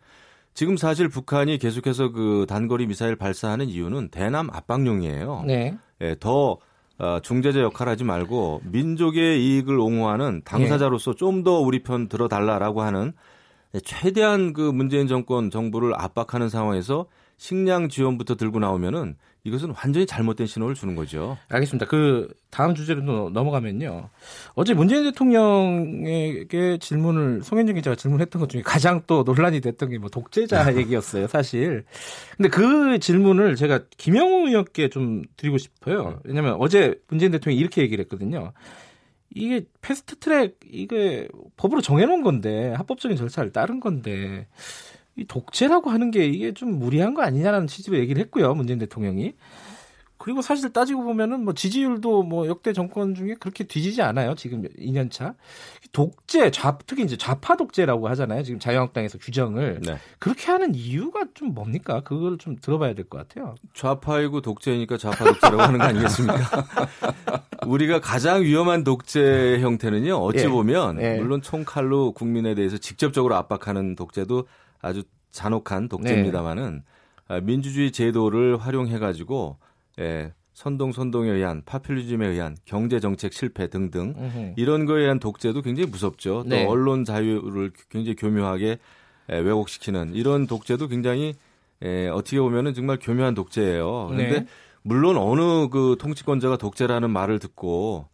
지금 0.54 0.76
사실 0.76 1.08
북한이 1.08 1.58
계속해서 1.58 2.12
그 2.12 2.44
단거리 2.48 2.86
미사일 2.86 3.16
발사하는 3.16 3.68
이유는 3.68 4.10
대남 4.10 4.50
압박용이에요. 4.50 5.44
네. 5.46 5.76
예, 6.02 6.14
더 6.20 6.58
어, 6.98 7.20
중재자 7.20 7.60
역할 7.60 7.88
하지 7.88 8.04
말고 8.04 8.60
민족의 8.64 9.42
이익을 9.42 9.78
옹호하는 9.78 10.42
당사자로서 10.44 11.12
예. 11.12 11.16
좀더 11.16 11.58
우리 11.58 11.82
편 11.82 12.08
들어달라라고 12.08 12.82
하는 12.82 13.12
최대한 13.82 14.52
그 14.52 14.60
문재인 14.60 15.08
정권 15.08 15.50
정부를 15.50 15.94
압박하는 15.94 16.50
상황에서 16.50 17.06
식량 17.42 17.88
지원부터 17.88 18.36
들고 18.36 18.60
나오면은 18.60 19.16
이것은 19.42 19.74
완전히 19.82 20.06
잘못된 20.06 20.46
신호를 20.46 20.76
주는 20.76 20.94
거죠. 20.94 21.36
알겠습니다. 21.48 21.86
그 21.86 22.32
다음 22.50 22.76
주제로 22.76 23.30
넘어가면요. 23.30 24.10
어제 24.54 24.74
문재인 24.74 25.02
대통령에게 25.02 26.78
질문을 26.78 27.42
송현준 27.42 27.74
기자가 27.74 27.96
질문했던 27.96 28.38
것 28.38 28.48
중에 28.48 28.62
가장 28.62 29.02
또 29.08 29.24
논란이 29.24 29.60
됐던 29.60 29.90
게 29.90 29.98
뭐 29.98 30.08
독재자 30.08 30.76
얘기였어요, 30.76 31.26
사실. 31.26 31.84
근데 32.36 32.48
그 32.48 33.00
질문을 33.00 33.56
제가 33.56 33.80
김영우 33.96 34.46
의원께 34.46 34.88
좀 34.88 35.24
드리고 35.36 35.58
싶어요. 35.58 36.20
왜냐하면 36.22 36.54
어제 36.60 36.94
문재인 37.08 37.32
대통령이 37.32 37.58
이렇게 37.58 37.82
얘기를 37.82 38.04
했거든요. 38.04 38.52
이게 39.34 39.64
패스트 39.80 40.16
트랙 40.20 40.60
이게 40.70 41.26
법으로 41.56 41.80
정해놓은 41.80 42.22
건데 42.22 42.72
합법적인 42.74 43.16
절차를 43.16 43.50
따른 43.50 43.80
건데 43.80 44.46
이 45.16 45.24
독재라고 45.24 45.90
하는 45.90 46.10
게 46.10 46.26
이게 46.26 46.52
좀 46.54 46.78
무리한 46.78 47.14
거 47.14 47.22
아니냐라는 47.22 47.66
취지로 47.66 47.98
얘기를 47.98 48.20
했고요. 48.22 48.54
문재인 48.54 48.78
대통령이. 48.78 49.34
그리고 50.18 50.40
사실 50.40 50.72
따지고 50.72 51.02
보면은 51.02 51.44
뭐 51.44 51.52
지지율도 51.52 52.22
뭐 52.22 52.46
역대 52.46 52.72
정권 52.72 53.16
중에 53.16 53.34
그렇게 53.40 53.64
뒤지지 53.64 54.02
않아요. 54.02 54.36
지금 54.36 54.62
2년 54.78 55.10
차. 55.10 55.34
독재, 55.90 56.52
좌, 56.52 56.78
특히 56.86 57.02
이제 57.02 57.16
좌파 57.16 57.56
독재라고 57.56 58.08
하잖아요. 58.10 58.44
지금 58.44 58.60
자유한국당에서 58.60 59.18
규정을. 59.18 59.80
네. 59.84 59.98
그렇게 60.20 60.46
하는 60.52 60.76
이유가 60.76 61.22
좀 61.34 61.52
뭡니까? 61.54 62.02
그걸 62.04 62.38
좀 62.38 62.54
들어봐야 62.54 62.94
될 62.94 63.06
것 63.08 63.18
같아요. 63.18 63.56
좌파이고 63.74 64.42
독재니까 64.42 64.96
좌파 64.96 65.24
독재라고 65.24 65.60
하는 65.60 65.78
거 65.80 65.84
아니겠습니까? 65.86 66.66
우리가 67.66 68.00
가장 68.00 68.42
위험한 68.42 68.84
독재 68.84 69.58
형태는요. 69.60 70.14
어찌 70.18 70.44
예. 70.44 70.48
보면 70.48 71.00
예. 71.02 71.16
물론 71.16 71.42
총칼로 71.42 72.12
국민에 72.12 72.54
대해서 72.54 72.78
직접적으로 72.78 73.34
압박하는 73.34 73.96
독재도 73.96 74.46
아주 74.82 75.02
잔혹한 75.30 75.88
독재입니다만은 75.88 76.82
네. 77.30 77.40
민주주의 77.40 77.90
제도를 77.90 78.58
활용해 78.58 78.98
가지고 78.98 79.56
예, 79.98 80.34
선동 80.52 80.92
선동에 80.92 81.30
의한 81.30 81.62
파퓰리즘에 81.64 82.26
의한 82.26 82.56
경제 82.66 83.00
정책 83.00 83.32
실패 83.32 83.68
등등 83.68 84.14
음흠. 84.18 84.54
이런 84.56 84.84
거에 84.84 85.02
의한 85.02 85.18
독재도 85.18 85.62
굉장히 85.62 85.88
무섭죠. 85.88 86.42
또 86.42 86.48
네. 86.48 86.66
언론 86.66 87.04
자유를 87.04 87.72
굉장히 87.88 88.14
교묘하게 88.16 88.78
에, 89.30 89.38
왜곡시키는 89.38 90.14
이런 90.14 90.46
독재도 90.46 90.88
굉장히 90.88 91.34
에, 91.80 92.08
어떻게 92.08 92.38
보면은 92.38 92.74
정말 92.74 92.98
교묘한 93.00 93.34
독재예요. 93.34 94.08
그런데 94.10 94.40
네. 94.40 94.46
물론 94.82 95.16
어느 95.16 95.68
그 95.68 95.96
통치권자가 95.98 96.58
독재라는 96.58 97.08
말을 97.10 97.38
듣고 97.38 98.08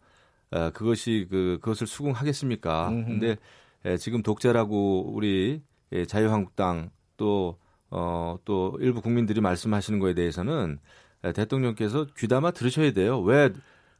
에, 0.53 0.69
그것이 0.71 1.27
그 1.29 1.57
그것을 1.61 1.87
수긍하겠습니까? 1.87 2.89
음흠. 2.89 3.05
근데 3.05 3.37
에, 3.83 3.97
지금 3.97 4.23
독재라고 4.23 5.11
우리 5.13 5.61
예, 5.91 6.05
자유한국당 6.05 6.89
또 7.17 7.57
어, 7.91 8.37
또 8.45 8.77
일부 8.79 9.01
국민들이 9.01 9.41
말씀하시는 9.41 9.99
거에 9.99 10.13
대해서는 10.13 10.79
에, 11.23 11.33
대통령께서 11.33 12.05
귀담아 12.17 12.51
들으셔야 12.51 12.91
돼요. 12.91 13.19
왜, 13.21 13.51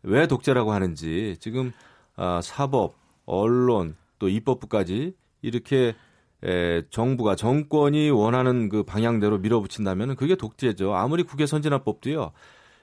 왜 0.03 0.27
독재라고 0.27 0.71
하는지. 0.71 1.37
지금, 1.39 1.71
아, 2.15 2.39
사법, 2.43 2.95
언론, 3.25 3.95
또 4.19 4.29
입법부까지 4.29 5.15
이렇게 5.41 5.95
에, 6.43 6.83
정부가, 6.89 7.35
정권이 7.35 8.11
원하는 8.11 8.69
그 8.69 8.83
방향대로 8.83 9.39
밀어붙인다면 9.39 10.15
그게 10.15 10.35
독재죠. 10.35 10.95
아무리 10.95 11.23
국외 11.23 11.45
선진화법도요. 11.45 12.31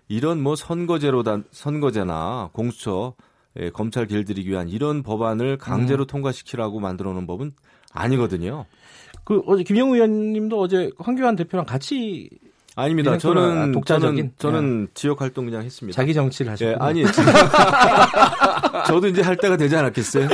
이런 0.09 0.43
뭐 0.43 0.55
선거제로다, 0.57 1.43
선거제나 1.51 2.51
공수처, 2.53 3.15
에, 3.57 3.71
검찰 3.71 4.07
길들이기 4.07 4.51
위한 4.51 4.69
이런 4.69 5.03
법안을 5.03 5.57
강제로 5.57 6.05
음. 6.05 6.07
통과시키라고 6.07 6.81
만들어 6.81 7.13
놓은 7.13 7.27
법은 7.27 7.53
아니거든요. 7.97 8.67
그 9.25 9.43
어제 9.47 9.63
김영우 9.65 9.95
의원님도 9.95 10.61
어제 10.61 10.91
황교안 10.99 11.35
대표랑 11.37 11.67
같이 11.67 12.31
아닙니다. 12.77 13.17
저는 13.17 13.73
독자적인? 13.73 14.33
저는, 14.39 14.59
저는 14.59 14.89
지역 14.95 15.23
활동 15.23 15.47
그냥 15.47 15.63
했습니다. 15.65 15.97
자기 15.97 16.13
정치를 16.13 16.53
하셨고 16.53 16.71
예, 16.71 16.77
아니 16.79 17.05
저도 18.87 19.09
이제 19.09 19.23
할 19.23 19.37
때가 19.37 19.57
되지 19.57 19.75
않았겠어요? 19.75 20.29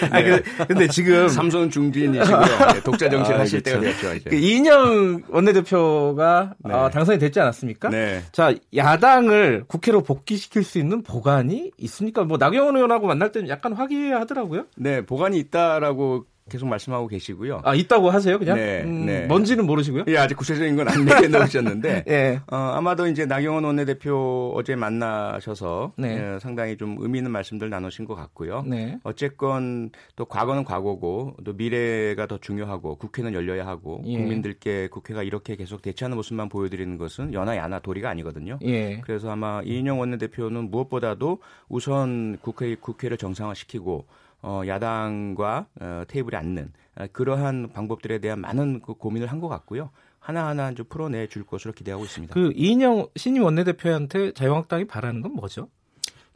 아니, 0.10 0.24
근데, 0.24 0.42
근데 0.66 0.88
지금 0.88 1.28
삼선 1.28 1.70
중진이시고요. 1.70 2.40
네, 2.74 2.80
독자 2.84 3.08
정치를 3.08 3.38
아, 3.38 3.40
하실 3.42 3.62
때가 3.62 3.80
그렇죠. 3.80 3.96
됐죠. 3.96 4.14
이제. 4.14 4.30
그 4.30 4.36
이인영 4.36 5.22
원내대표가 5.28 6.54
네. 6.64 6.74
어, 6.74 6.90
당선이 6.90 7.18
됐지 7.18 7.40
않았습니까? 7.40 7.88
네. 7.90 8.22
자 8.32 8.54
야당을 8.74 9.64
국회로 9.66 10.02
복귀시킬 10.02 10.64
수 10.64 10.78
있는 10.78 11.02
보관이 11.02 11.72
있습니까? 11.78 12.24
뭐 12.24 12.36
나경원 12.38 12.76
의원하고 12.76 13.06
만날 13.06 13.32
때는 13.32 13.48
약간 13.48 13.72
화기애애하더라고요. 13.72 14.66
네, 14.76 15.04
보관이 15.04 15.38
있다라고 15.38 16.24
계속 16.48 16.66
말씀하고 16.68 17.06
계시고요. 17.08 17.60
아 17.64 17.74
있다고 17.74 18.10
하세요, 18.10 18.38
그냥? 18.38 18.56
네, 18.56 18.82
음, 18.84 19.06
네. 19.06 19.26
뭔지는 19.26 19.66
모르시고요. 19.66 20.04
예, 20.08 20.16
아직 20.18 20.34
구체적인 20.36 20.76
건 20.76 20.88
안 20.88 21.04
내놓으셨는데 21.04 22.04
예. 22.08 22.40
어, 22.50 22.56
아마도 22.56 23.06
이제 23.06 23.26
나경원 23.26 23.64
원내대표 23.64 24.52
어제 24.56 24.74
만나셔서 24.76 25.92
네. 25.96 26.34
예, 26.34 26.38
상당히 26.40 26.76
좀 26.76 26.96
의미 27.00 27.18
있는 27.18 27.30
말씀들 27.30 27.68
나누신 27.70 28.04
것 28.06 28.14
같고요. 28.14 28.64
네. 28.66 28.98
어쨌건 29.04 29.90
또 30.16 30.24
과거는 30.24 30.64
과거고 30.64 31.34
또 31.44 31.52
미래가 31.52 32.26
더 32.26 32.38
중요하고 32.38 32.96
국회는 32.96 33.34
열려야 33.34 33.66
하고 33.66 34.02
예. 34.06 34.16
국민들께 34.16 34.88
국회가 34.88 35.22
이렇게 35.22 35.56
계속 35.56 35.82
대체하는 35.82 36.16
모습만 36.16 36.48
보여드리는 36.48 36.96
것은 36.98 37.34
연하 37.34 37.56
야나 37.56 37.80
도리가 37.80 38.08
아니거든요. 38.10 38.58
예. 38.64 39.00
그래서 39.04 39.30
아마 39.30 39.60
이인영 39.64 39.98
원내대표는 40.00 40.70
무엇보다도 40.70 41.40
우선 41.68 42.38
국회 42.40 42.74
국회를 42.76 43.16
정상화시키고 43.16 44.06
어, 44.42 44.62
야당과 44.66 45.66
어, 45.80 46.02
테이블에 46.08 46.36
앉는 46.38 46.72
어, 46.96 47.06
그러한 47.12 47.70
방법들에 47.72 48.18
대한 48.18 48.40
많은 48.40 48.80
그 48.82 48.94
고민을 48.94 49.26
한 49.28 49.40
것 49.40 49.48
같고요. 49.48 49.90
하나하나 50.20 50.72
좀 50.74 50.84
풀어내 50.88 51.26
줄 51.28 51.44
것으로 51.44 51.72
기대하고 51.72 52.04
있습니다. 52.04 52.34
그 52.34 52.52
이인영 52.54 53.08
신임 53.16 53.44
원내대표한테 53.44 54.32
자유한국당이 54.32 54.86
바라는 54.86 55.22
건 55.22 55.32
뭐죠? 55.32 55.68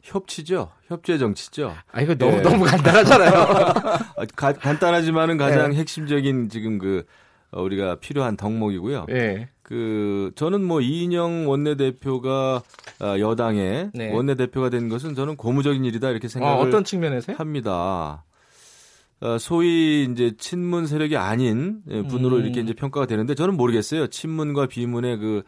협치죠. 0.01 0.69
협치의 0.87 1.19
정치죠. 1.19 1.73
아 1.91 2.01
이거 2.01 2.15
너무 2.15 2.37
예. 2.37 2.41
너무 2.41 2.65
간단하잖아요. 2.65 3.31
아, 4.17 4.25
가- 4.35 4.53
간단하지만은 4.53 5.37
가장 5.37 5.71
네. 5.71 5.77
핵심적인 5.77 6.49
지금 6.49 6.77
그 6.77 7.05
어, 7.51 7.61
우리가 7.61 7.95
필요한 7.99 8.35
덕목이고요. 8.35 9.05
예. 9.11 9.49
그 9.63 10.31
저는 10.35 10.63
뭐 10.63 10.81
이인영 10.81 11.49
원내대표가 11.49 12.61
어, 13.01 13.19
여당의 13.19 13.91
네. 13.93 14.13
원내대표가 14.13 14.69
된 14.69 14.89
것은 14.89 15.15
저는 15.15 15.37
고무적인 15.37 15.83
일이다 15.85 16.09
이렇게 16.09 16.27
어, 16.27 16.29
생각을 16.29 16.67
어떤 16.67 16.83
측면에서요? 16.83 17.37
합니다. 17.37 18.25
어, 19.21 19.37
소위 19.37 20.03
이제 20.11 20.33
친문 20.37 20.85
세력이 20.85 21.15
아닌 21.15 21.81
예, 21.89 22.01
분으로 22.03 22.35
음. 22.37 22.43
이렇게 22.43 22.59
이제 22.59 22.73
평가가 22.73 23.05
되는데 23.07 23.35
저는 23.35 23.55
모르겠어요. 23.55 24.07
친문과 24.07 24.67
비문의 24.67 25.17
그 25.17 25.43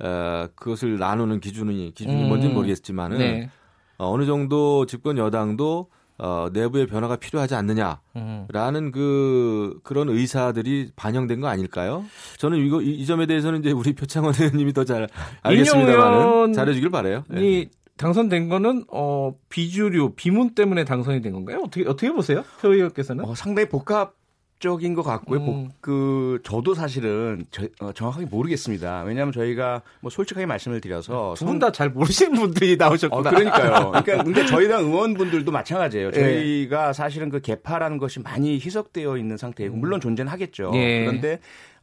어, 0.00 0.48
그것을 0.54 0.98
나누는 0.98 1.40
기준이 1.40 1.92
기준이 1.94 2.22
음. 2.22 2.28
뭔지는 2.28 2.54
모르겠지만은 2.54 3.18
네. 3.18 3.50
어, 3.98 4.10
어느 4.10 4.24
정도 4.24 4.86
집권 4.86 5.18
여당도 5.18 5.90
어, 6.18 6.48
내부의 6.52 6.86
변화가 6.86 7.16
필요하지 7.16 7.54
않느냐라는 7.54 7.96
음. 8.16 8.92
그 8.92 9.78
그런 9.84 10.08
의사들이 10.08 10.90
반영된 10.96 11.40
거 11.40 11.46
아닐까요? 11.48 12.04
저는 12.38 12.58
이거 12.58 12.82
이, 12.82 12.90
이 12.94 13.06
점에 13.06 13.26
대해서는 13.26 13.60
이제 13.60 13.70
우리 13.70 13.92
표창원 13.94 14.34
의원님이 14.34 14.72
더 14.72 14.84
잘 14.84 15.08
알겠습니다만은 15.42 16.52
잘해주길 16.54 16.90
바래요. 16.90 17.24
네. 17.28 17.40
이 17.42 17.68
당선된 17.98 18.48
거는 18.48 18.84
어 18.92 19.34
비주류 19.48 20.14
비문 20.16 20.54
때문에 20.54 20.84
당선이 20.84 21.20
된 21.20 21.32
건가요? 21.32 21.62
어떻게 21.64 21.82
어떻게 21.82 22.10
보세요, 22.12 22.44
표 22.60 22.72
의원께서는? 22.72 23.24
어, 23.24 23.34
상당히 23.34 23.68
복합 23.68 24.14
적인 24.60 24.94
것 24.94 25.02
같고요. 25.02 25.38
음. 25.40 25.46
복- 25.46 25.68
그 25.80 26.40
저도 26.42 26.74
사실은 26.74 27.44
저- 27.52 27.68
어, 27.80 27.92
정확하게 27.92 28.26
모르겠습니다. 28.26 29.02
왜냐하면 29.02 29.32
저희가 29.32 29.82
뭐 30.00 30.10
솔직하게 30.10 30.46
말씀을 30.46 30.80
드려서 30.80 31.34
두 31.38 31.44
분 31.46 31.58
다 31.60 31.70
잘 31.70 31.90
모르시는 31.90 32.32
분들이 32.40 32.72
어, 32.72 32.76
나오셨구나. 32.76 33.30
그러니까요. 33.30 33.90
그러니까 33.92 34.22
근데 34.24 34.46
저희 34.46 34.66
당 34.68 34.84
의원분들도 34.84 35.50
마찬가지예요. 35.52 36.08
예. 36.08 36.12
저희가 36.12 36.92
사실은 36.92 37.28
그 37.28 37.40
개파라는 37.40 37.98
것이 37.98 38.18
많이 38.20 38.54
희석되어 38.56 39.16
있는 39.16 39.36
상태이고 39.36 39.76
물론 39.76 40.00
존재는 40.00 40.30
하겠죠. 40.32 40.72
예. 40.74 41.04
그런데 41.04 41.38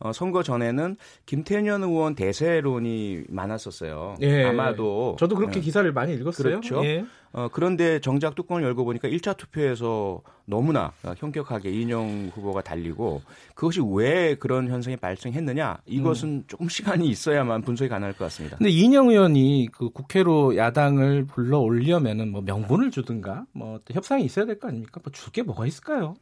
어, 0.05 0.13
선거 0.13 0.43
전에는 0.43 0.97
김태년 1.25 1.83
의원 1.83 2.13
대세론이 2.13 3.23
많았었어요. 3.29 4.15
예. 4.21 4.43
아마도 4.45 5.15
저도 5.17 5.35
그렇게 5.35 5.57
예. 5.57 5.61
기사를 5.63 5.91
많이 5.93 6.13
읽었어요. 6.13 6.59
그렇죠. 6.61 6.85
예. 6.85 7.03
어, 7.31 7.49
그런데 7.51 7.99
정작 7.99 8.35
뚜껑을 8.35 8.63
열고 8.63 8.85
보니까 8.85 9.09
1차 9.09 9.35
투표에서 9.35 10.21
너무나 10.45 10.93
현격하게 11.17 11.69
이인영 11.71 12.31
후보가 12.33 12.61
달리고 12.61 13.23
그것이 13.55 13.81
왜 13.93 14.35
그런 14.35 14.69
현상이 14.69 14.95
발생했느냐 14.95 15.79
이것은 15.85 16.29
음. 16.29 16.43
조금 16.47 16.69
시간이 16.69 17.07
있어야만 17.09 17.63
분석이 17.63 17.89
가능할 17.89 18.13
것 18.13 18.25
같습니다. 18.25 18.57
근데 18.57 18.69
이인영 18.69 19.09
의원이 19.09 19.69
그 19.73 19.89
국회로 19.89 20.55
야당을 20.55 21.25
불러 21.25 21.59
올려면은 21.59 22.31
뭐 22.31 22.41
명분을 22.41 22.91
주든가 22.91 23.45
뭐 23.51 23.79
협상이 23.91 24.23
있어야 24.23 24.45
될 24.45 24.59
거 24.59 24.67
아닙니까? 24.69 25.01
뭐 25.03 25.11
줄게 25.11 25.41
뭐가 25.41 25.65
있을까요? 25.65 26.13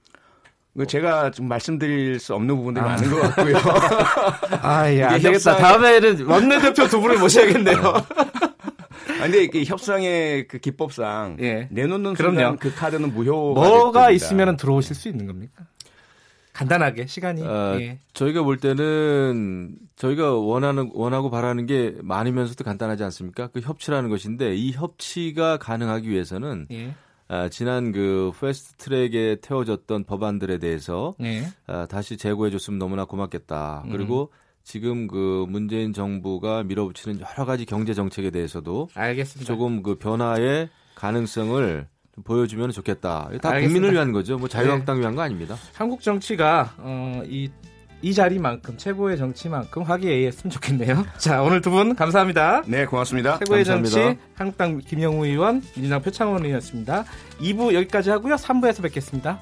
그 0.78 0.88
제가 0.88 1.30
좀 1.32 1.48
말씀드릴 1.48 2.20
수 2.20 2.34
없는 2.34 2.56
부분들이 2.56 2.84
아. 2.84 2.90
많은 2.90 3.10
것 3.12 3.22
같고요. 3.22 3.58
아, 4.62 4.92
예, 4.92 5.04
안 5.04 5.20
이게 5.20 5.30
되겠다. 5.32 5.56
다음에는 5.58 6.26
원내대표 6.26 6.88
두 6.88 7.00
분을 7.00 7.20
모셔야겠네요. 7.20 7.78
아, 7.78 8.04
근데 9.22 9.48
이 9.54 9.66
협상의 9.66 10.48
그 10.48 10.58
기법상 10.58 11.38
예. 11.42 11.68
내놓는 11.72 12.16
그럼요. 12.16 12.36
순간 12.40 12.58
그 12.58 12.74
카드는 12.74 13.14
무효가 13.14 13.62
뭐가. 13.70 14.10
있으면 14.12 14.58
들어오실 14.58 14.96
수 14.96 15.08
있는 15.10 15.28
겁니까? 15.28 15.64
간단하게 16.54 17.06
시간이. 17.06 17.44
어, 17.44 17.78
예. 17.80 18.00
저희가 18.14 18.42
볼 18.44 18.58
때는 18.58 19.76
저희가 19.96 20.34
원하는 20.34 20.90
원하고 20.94 21.30
바라는 21.30 21.68
게 21.68 21.96
많으면서도 22.02 22.64
간단하지 22.64 23.04
않습니까? 23.04 23.48
그 23.48 23.60
협치라는 23.60 24.10
것인데 24.10 24.56
이 24.56 24.72
협치가 24.72 25.58
가능하기 25.58 26.10
위해서는 26.10 26.68
예. 26.72 26.94
아, 27.34 27.50
지난 27.50 27.92
그 27.92 28.32
패스트 28.40 28.76
트랙에 28.76 29.38
태워졌던 29.42 30.04
법안들에 30.04 30.60
대해서 30.60 31.16
예. 31.24 31.48
아, 31.66 31.88
다시 31.88 32.16
제고해 32.16 32.52
줬으면 32.52 32.78
너무나 32.78 33.06
고맙겠다. 33.06 33.86
음. 33.88 33.92
그리고 33.92 34.32
지금 34.64 35.08
그 35.08 35.48
문재인 35.50 35.94
정부가 35.94 36.62
밀어붙이는 36.62 37.22
여러 37.22 37.46
가지 37.46 37.66
경제 37.66 37.96
정책에 37.96 38.30
대해서도 38.30 38.90
알겠습니다. 38.94 39.52
조금 39.52 39.82
그 39.82 39.96
변화의 39.96 40.70
가능성을 40.94 41.88
좀 42.14 42.24
보여주면 42.24 42.70
좋겠다. 42.70 43.00
다 43.02 43.26
알겠습니다. 43.26 43.52
네. 43.54 43.64
국민을 43.64 43.94
위한 43.94 44.12
거죠. 44.12 44.38
뭐 44.38 44.48
자유한국당 44.48 45.00
위한 45.00 45.16
거 45.16 45.24
아닙니다. 45.24 45.56
한국 45.74 46.02
정치가 46.02 46.76
어, 46.78 47.24
이, 47.26 47.50
이 48.04 48.14
자리만큼 48.14 48.78
최고의 48.78 49.18
정치만큼 49.18 49.82
화기애애했으면 49.84 50.52
좋겠네요. 50.52 51.06
자 51.18 51.42
오늘 51.42 51.62
두 51.62 51.72
분 51.72 51.96
감사합니다. 51.96 52.62
네, 52.68 52.86
고맙습니다. 52.86 53.40
최고의 53.40 53.64
감사합니다. 53.64 53.96
정치 53.96 54.20
한국당 54.36 54.78
김영우 54.78 55.26
의원 55.26 55.62
민주당 55.74 56.02
표창원 56.02 56.44
의원이었습니다. 56.44 57.06
2부 57.40 57.74
여기까지 57.74 58.10
하고요. 58.12 58.36
3부에서 58.36 58.84
뵙겠습니다. 58.84 59.40